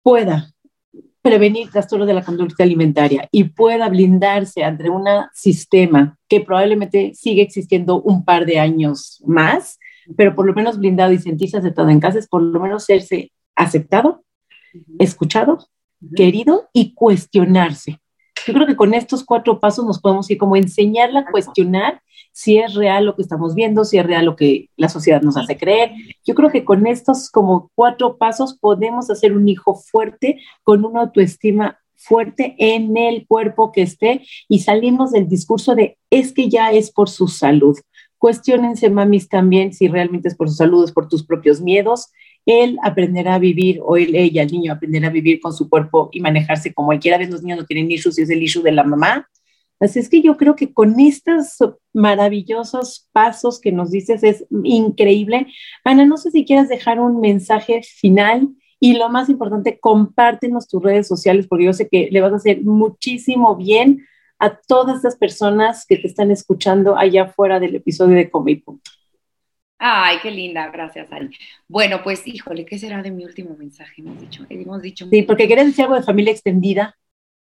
[0.02, 0.52] pueda
[1.22, 7.42] prevenir trastornos de la conducta alimentaria y pueda blindarse ante un sistema que probablemente sigue
[7.42, 9.78] existiendo un par de años más,
[10.16, 13.32] pero por lo menos blindado y sentirse aceptado en casa es por lo menos serse
[13.54, 14.24] aceptado,
[14.98, 15.58] escuchado,
[16.16, 17.98] querido y cuestionarse.
[18.46, 22.00] Yo creo que con estos cuatro pasos nos podemos ir como enseñarla a cuestionar
[22.40, 25.36] si es real lo que estamos viendo, si es real lo que la sociedad nos
[25.36, 25.92] hace creer.
[26.24, 31.02] Yo creo que con estos como cuatro pasos podemos hacer un hijo fuerte con una
[31.02, 36.72] autoestima fuerte en el cuerpo que esté y salimos del discurso de es que ya
[36.72, 37.78] es por su salud.
[38.16, 42.08] Cuestiónense, mamis, también si realmente es por su salud, es por tus propios miedos.
[42.46, 46.20] Él aprenderá a vivir, o ella, el niño aprenderá a vivir con su cuerpo y
[46.20, 47.18] manejarse como él quiera.
[47.18, 49.28] A los niños no tienen issues y es el issue de la mamá.
[49.80, 51.58] Así es que yo creo que con estos
[51.94, 55.46] maravillosos pasos que nos dices es increíble.
[55.84, 60.82] Ana, no sé si quieras dejar un mensaje final y lo más importante, compártenos tus
[60.82, 64.06] redes sociales porque yo sé que le vas a hacer muchísimo bien
[64.38, 68.90] a todas las personas que te están escuchando allá fuera del episodio de Come Punto.
[69.78, 71.30] Ay, qué linda, gracias, Ari.
[71.66, 74.02] Bueno, pues, híjole, ¿qué será de mi último mensaje?
[74.02, 75.06] Hemos dicho, hemos dicho.
[75.10, 76.98] Sí, porque querías decir algo de familia extendida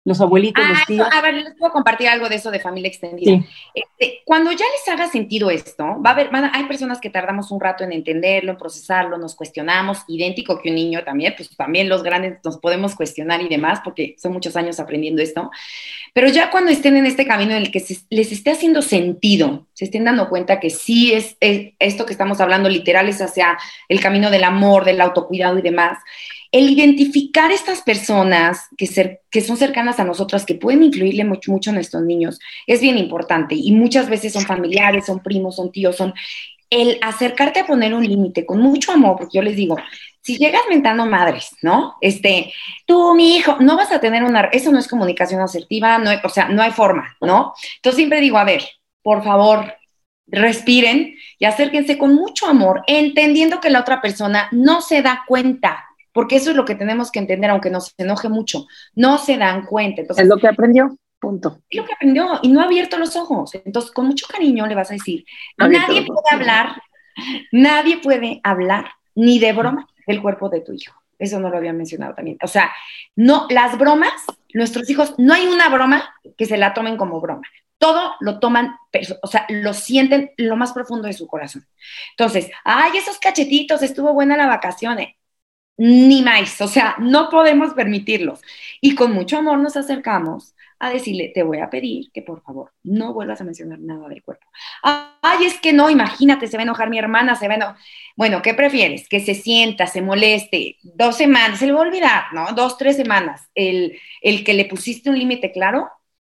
[0.04, 1.08] los abuelitos, los ah, tíos.
[1.12, 3.40] a ver, les puedo compartir algo de eso de familia extendida.
[3.72, 7.60] Este, cuando ya les haga sentido esto, va a haber, hay personas que tardamos un
[7.60, 12.02] rato en entenderlo, en procesarlo, nos cuestionamos, idéntico que un niño también, pues también los
[12.02, 15.50] grandes nos podemos cuestionar y demás, porque son muchos años aprendiendo esto.
[16.12, 19.84] Pero ya cuando estén en este camino en el que les esté haciendo sentido, se
[19.84, 23.56] estén dando cuenta que sí es, es esto que estamos hablando literal es hacia
[23.88, 25.98] el camino del amor, del autocuidado y demás
[26.52, 31.70] el identificar estas personas que, que son cercanas a nosotras, que pueden influirle mucho, mucho
[31.70, 33.54] a nuestros niños, es bien importante.
[33.54, 36.12] Y muchas veces son familiares, son primos, son tíos, son
[36.68, 39.76] el acercarte a poner un límite con mucho amor, porque yo les digo,
[40.22, 41.96] si llegas mentando madres, ¿no?
[42.00, 42.52] Este,
[42.86, 46.28] tú, mi hijo, no vas a tener una, eso no es comunicación asertiva, no o
[46.28, 47.54] sea, no hay forma, ¿no?
[47.76, 48.62] Entonces siempre digo, a ver,
[49.02, 49.74] por favor,
[50.26, 55.84] respiren y acérquense con mucho amor, entendiendo que la otra persona no se da cuenta
[56.12, 59.66] porque eso es lo que tenemos que entender, aunque nos enoje mucho, no se dan
[59.66, 60.02] cuenta.
[60.02, 61.58] Entonces, es lo que aprendió, punto.
[61.68, 63.54] Es lo que aprendió y no ha abierto los ojos.
[63.54, 65.24] Entonces, con mucho cariño le vas a decir,
[65.56, 66.82] nadie puede hablar,
[67.50, 70.94] nadie puede hablar ni de broma del cuerpo de tu hijo.
[71.18, 72.36] Eso no lo había mencionado también.
[72.42, 72.72] O sea,
[73.14, 74.12] no, las bromas,
[74.52, 77.42] nuestros hijos, no hay una broma que se la tomen como broma.
[77.78, 78.76] Todo lo toman,
[79.22, 81.66] o sea, lo sienten lo más profundo de su corazón.
[82.10, 85.14] Entonces, ay, esos cachetitos, estuvo buena la vacaciones
[85.76, 88.40] ni más, o sea, no podemos permitirlos.
[88.80, 92.72] Y con mucho amor nos acercamos a decirle, te voy a pedir que por favor
[92.82, 94.48] no vuelvas a mencionar nada del cuerpo.
[94.82, 97.76] Ay, es que no, imagínate, se va a enojar mi hermana, se va a enojar.
[98.16, 99.08] Bueno, ¿qué prefieres?
[99.08, 102.52] Que se sienta, se moleste, dos semanas, se le va a olvidar, ¿no?
[102.54, 105.88] Dos, tres semanas, el, el que le pusiste un límite claro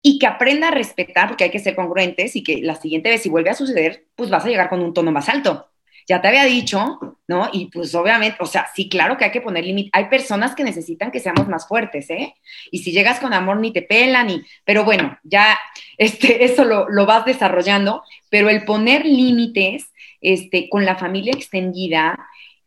[0.02, 3.22] y que aprenda a respetar, porque hay que ser congruentes y que la siguiente vez
[3.22, 5.68] si vuelve a suceder, pues vas a llegar con un tono más alto
[6.06, 7.48] ya te había dicho, ¿no?
[7.52, 9.90] Y pues obviamente, o sea, sí, claro que hay que poner límite.
[9.92, 12.34] Hay personas que necesitan que seamos más fuertes, ¿eh?
[12.70, 14.42] Y si llegas con amor ni te pelan, ni...
[14.64, 15.58] Pero bueno, ya
[15.98, 19.90] este, eso lo, lo vas desarrollando, pero el poner límites
[20.20, 22.18] este, con la familia extendida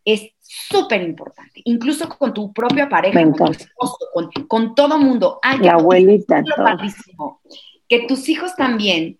[0.05, 5.39] es súper importante, incluso con tu propia pareja, con tu esposo, con, con todo mundo.
[5.43, 6.43] Ay, la abuelita.
[7.89, 9.19] Que tus hijos también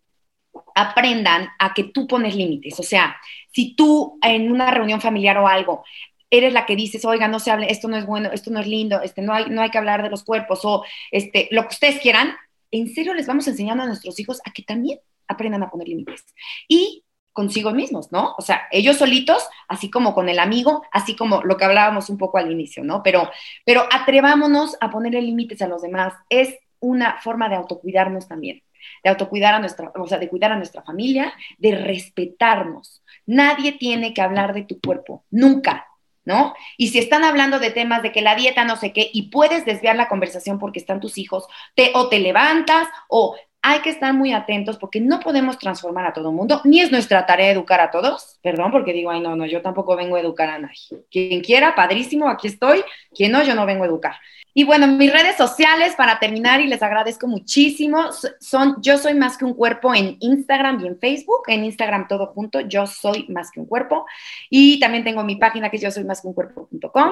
[0.78, 2.80] aprendan a que tú pones límites.
[2.80, 3.18] O sea,
[3.52, 5.84] si tú en una reunión familiar o algo
[6.30, 8.68] eres la que dices, oiga, no se hable, esto no es bueno, esto no es
[8.68, 11.74] lindo, este, no, hay, no hay que hablar de los cuerpos o este, lo que
[11.74, 12.36] ustedes quieran,
[12.70, 16.26] en serio les vamos enseñando a nuestros hijos a que también aprendan a poner límites.
[16.68, 18.36] Y consigo mismos, ¿no?
[18.38, 22.18] O sea, ellos solitos, así como con el amigo, así como lo que hablábamos un
[22.18, 23.04] poco al inicio, ¿no?
[23.04, 23.30] Pero,
[23.64, 26.14] pero atrevámonos a ponerle límites a los demás.
[26.30, 28.64] Es una forma de autocuidarnos también
[29.04, 33.04] de autocuidar a nuestra, o sea, de cuidar a nuestra familia, de respetarnos.
[33.26, 35.86] Nadie tiene que hablar de tu cuerpo, nunca,
[36.26, 36.54] ¿no?
[36.78, 39.66] Y si están hablando de temas de que la dieta no sé qué, y puedes
[39.66, 44.14] desviar la conversación porque están tus hijos, te, o te levantas, o hay que estar
[44.14, 47.82] muy atentos porque no podemos transformar a todo el mundo, ni es nuestra tarea educar
[47.82, 51.06] a todos, perdón, porque digo, ay, no, no, yo tampoco vengo a educar a nadie.
[51.12, 52.84] Quien quiera, padrísimo, aquí estoy,
[53.14, 54.16] quien no, yo no vengo a educar.
[54.58, 59.38] Y bueno, mis redes sociales para terminar y les agradezco muchísimo son Yo Soy Más
[59.38, 61.44] que un Cuerpo en Instagram y en Facebook.
[61.46, 64.08] En Instagram todo junto, Yo Soy Más que un Cuerpo.
[64.50, 67.12] Y también tengo mi página que es yo soy más que un cuerpo.com.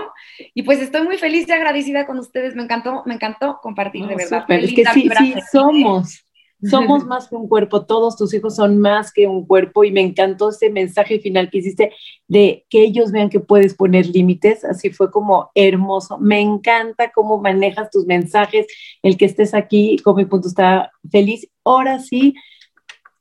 [0.55, 2.55] Y pues estoy muy feliz y agradecida con ustedes.
[2.55, 4.43] Me encantó, me encantó compartir de verdad.
[4.49, 6.25] es que sí, sí somos
[6.69, 10.01] Somos más que un cuerpo, todos tus hijos son más que un cuerpo y me
[10.01, 11.93] encantó ese mensaje final que hiciste
[12.27, 16.17] de que ellos vean que puedes poner límites, así fue como hermoso.
[16.17, 18.67] Me encanta cómo manejas tus mensajes,
[19.03, 21.47] el que estés aquí, con mi punto está feliz.
[21.63, 22.33] Ahora sí,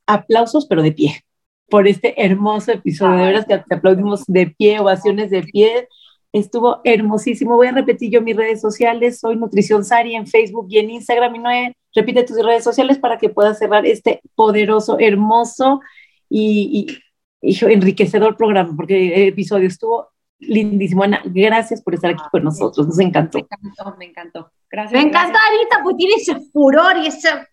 [0.05, 1.23] aplausos, pero de pie,
[1.69, 3.17] por este hermoso episodio.
[3.17, 5.87] De veras que te aplaudimos de pie, ovaciones de pie.
[6.31, 7.55] Estuvo hermosísimo.
[7.55, 9.19] Voy a repetir yo mis redes sociales.
[9.19, 11.35] Soy Nutrición Sari en Facebook y en Instagram.
[11.35, 11.49] Y no
[11.95, 15.81] repite tus redes sociales para que puedas cerrar este poderoso, hermoso
[16.29, 17.01] y,
[17.41, 21.03] y enriquecedor programa, porque el episodio estuvo lindísimo.
[21.03, 23.37] Ana, gracias por estar aquí con nosotros, nos encantó.
[23.37, 24.51] Me encantó, me encantó.
[24.69, 25.01] Gracias.
[25.01, 27.47] Me encanta Anita, pues tiene ese furor y esa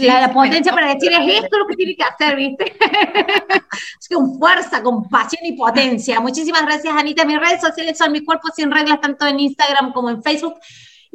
[0.00, 2.64] la, potencia para decir es esto lo que tiene que hacer, ¿viste?
[4.00, 6.20] es que con fuerza, con pasión y potencia.
[6.20, 7.26] Muchísimas gracias, Anita.
[7.26, 10.54] Mis redes sociales son Mi Cuerpo Sin Reglas, tanto en Instagram como en Facebook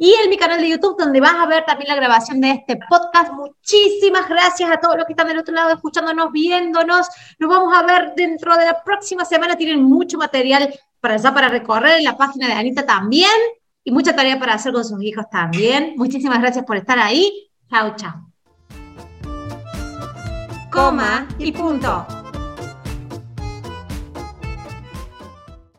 [0.00, 2.78] y en mi canal de YouTube, donde vas a ver también la grabación de este
[2.88, 3.32] podcast.
[3.32, 7.08] Muchísimas gracias a todos los que están del otro lado escuchándonos, viéndonos.
[7.40, 9.56] Nos vamos a ver dentro de la próxima semana.
[9.56, 13.30] Tienen mucho material para allá para recorrer en la página de Anita también
[13.82, 15.94] y mucha tarea para hacer con sus hijos también.
[15.96, 17.50] Muchísimas gracias por estar ahí.
[17.68, 18.32] Chao, chao.
[20.70, 22.06] Coma y punto.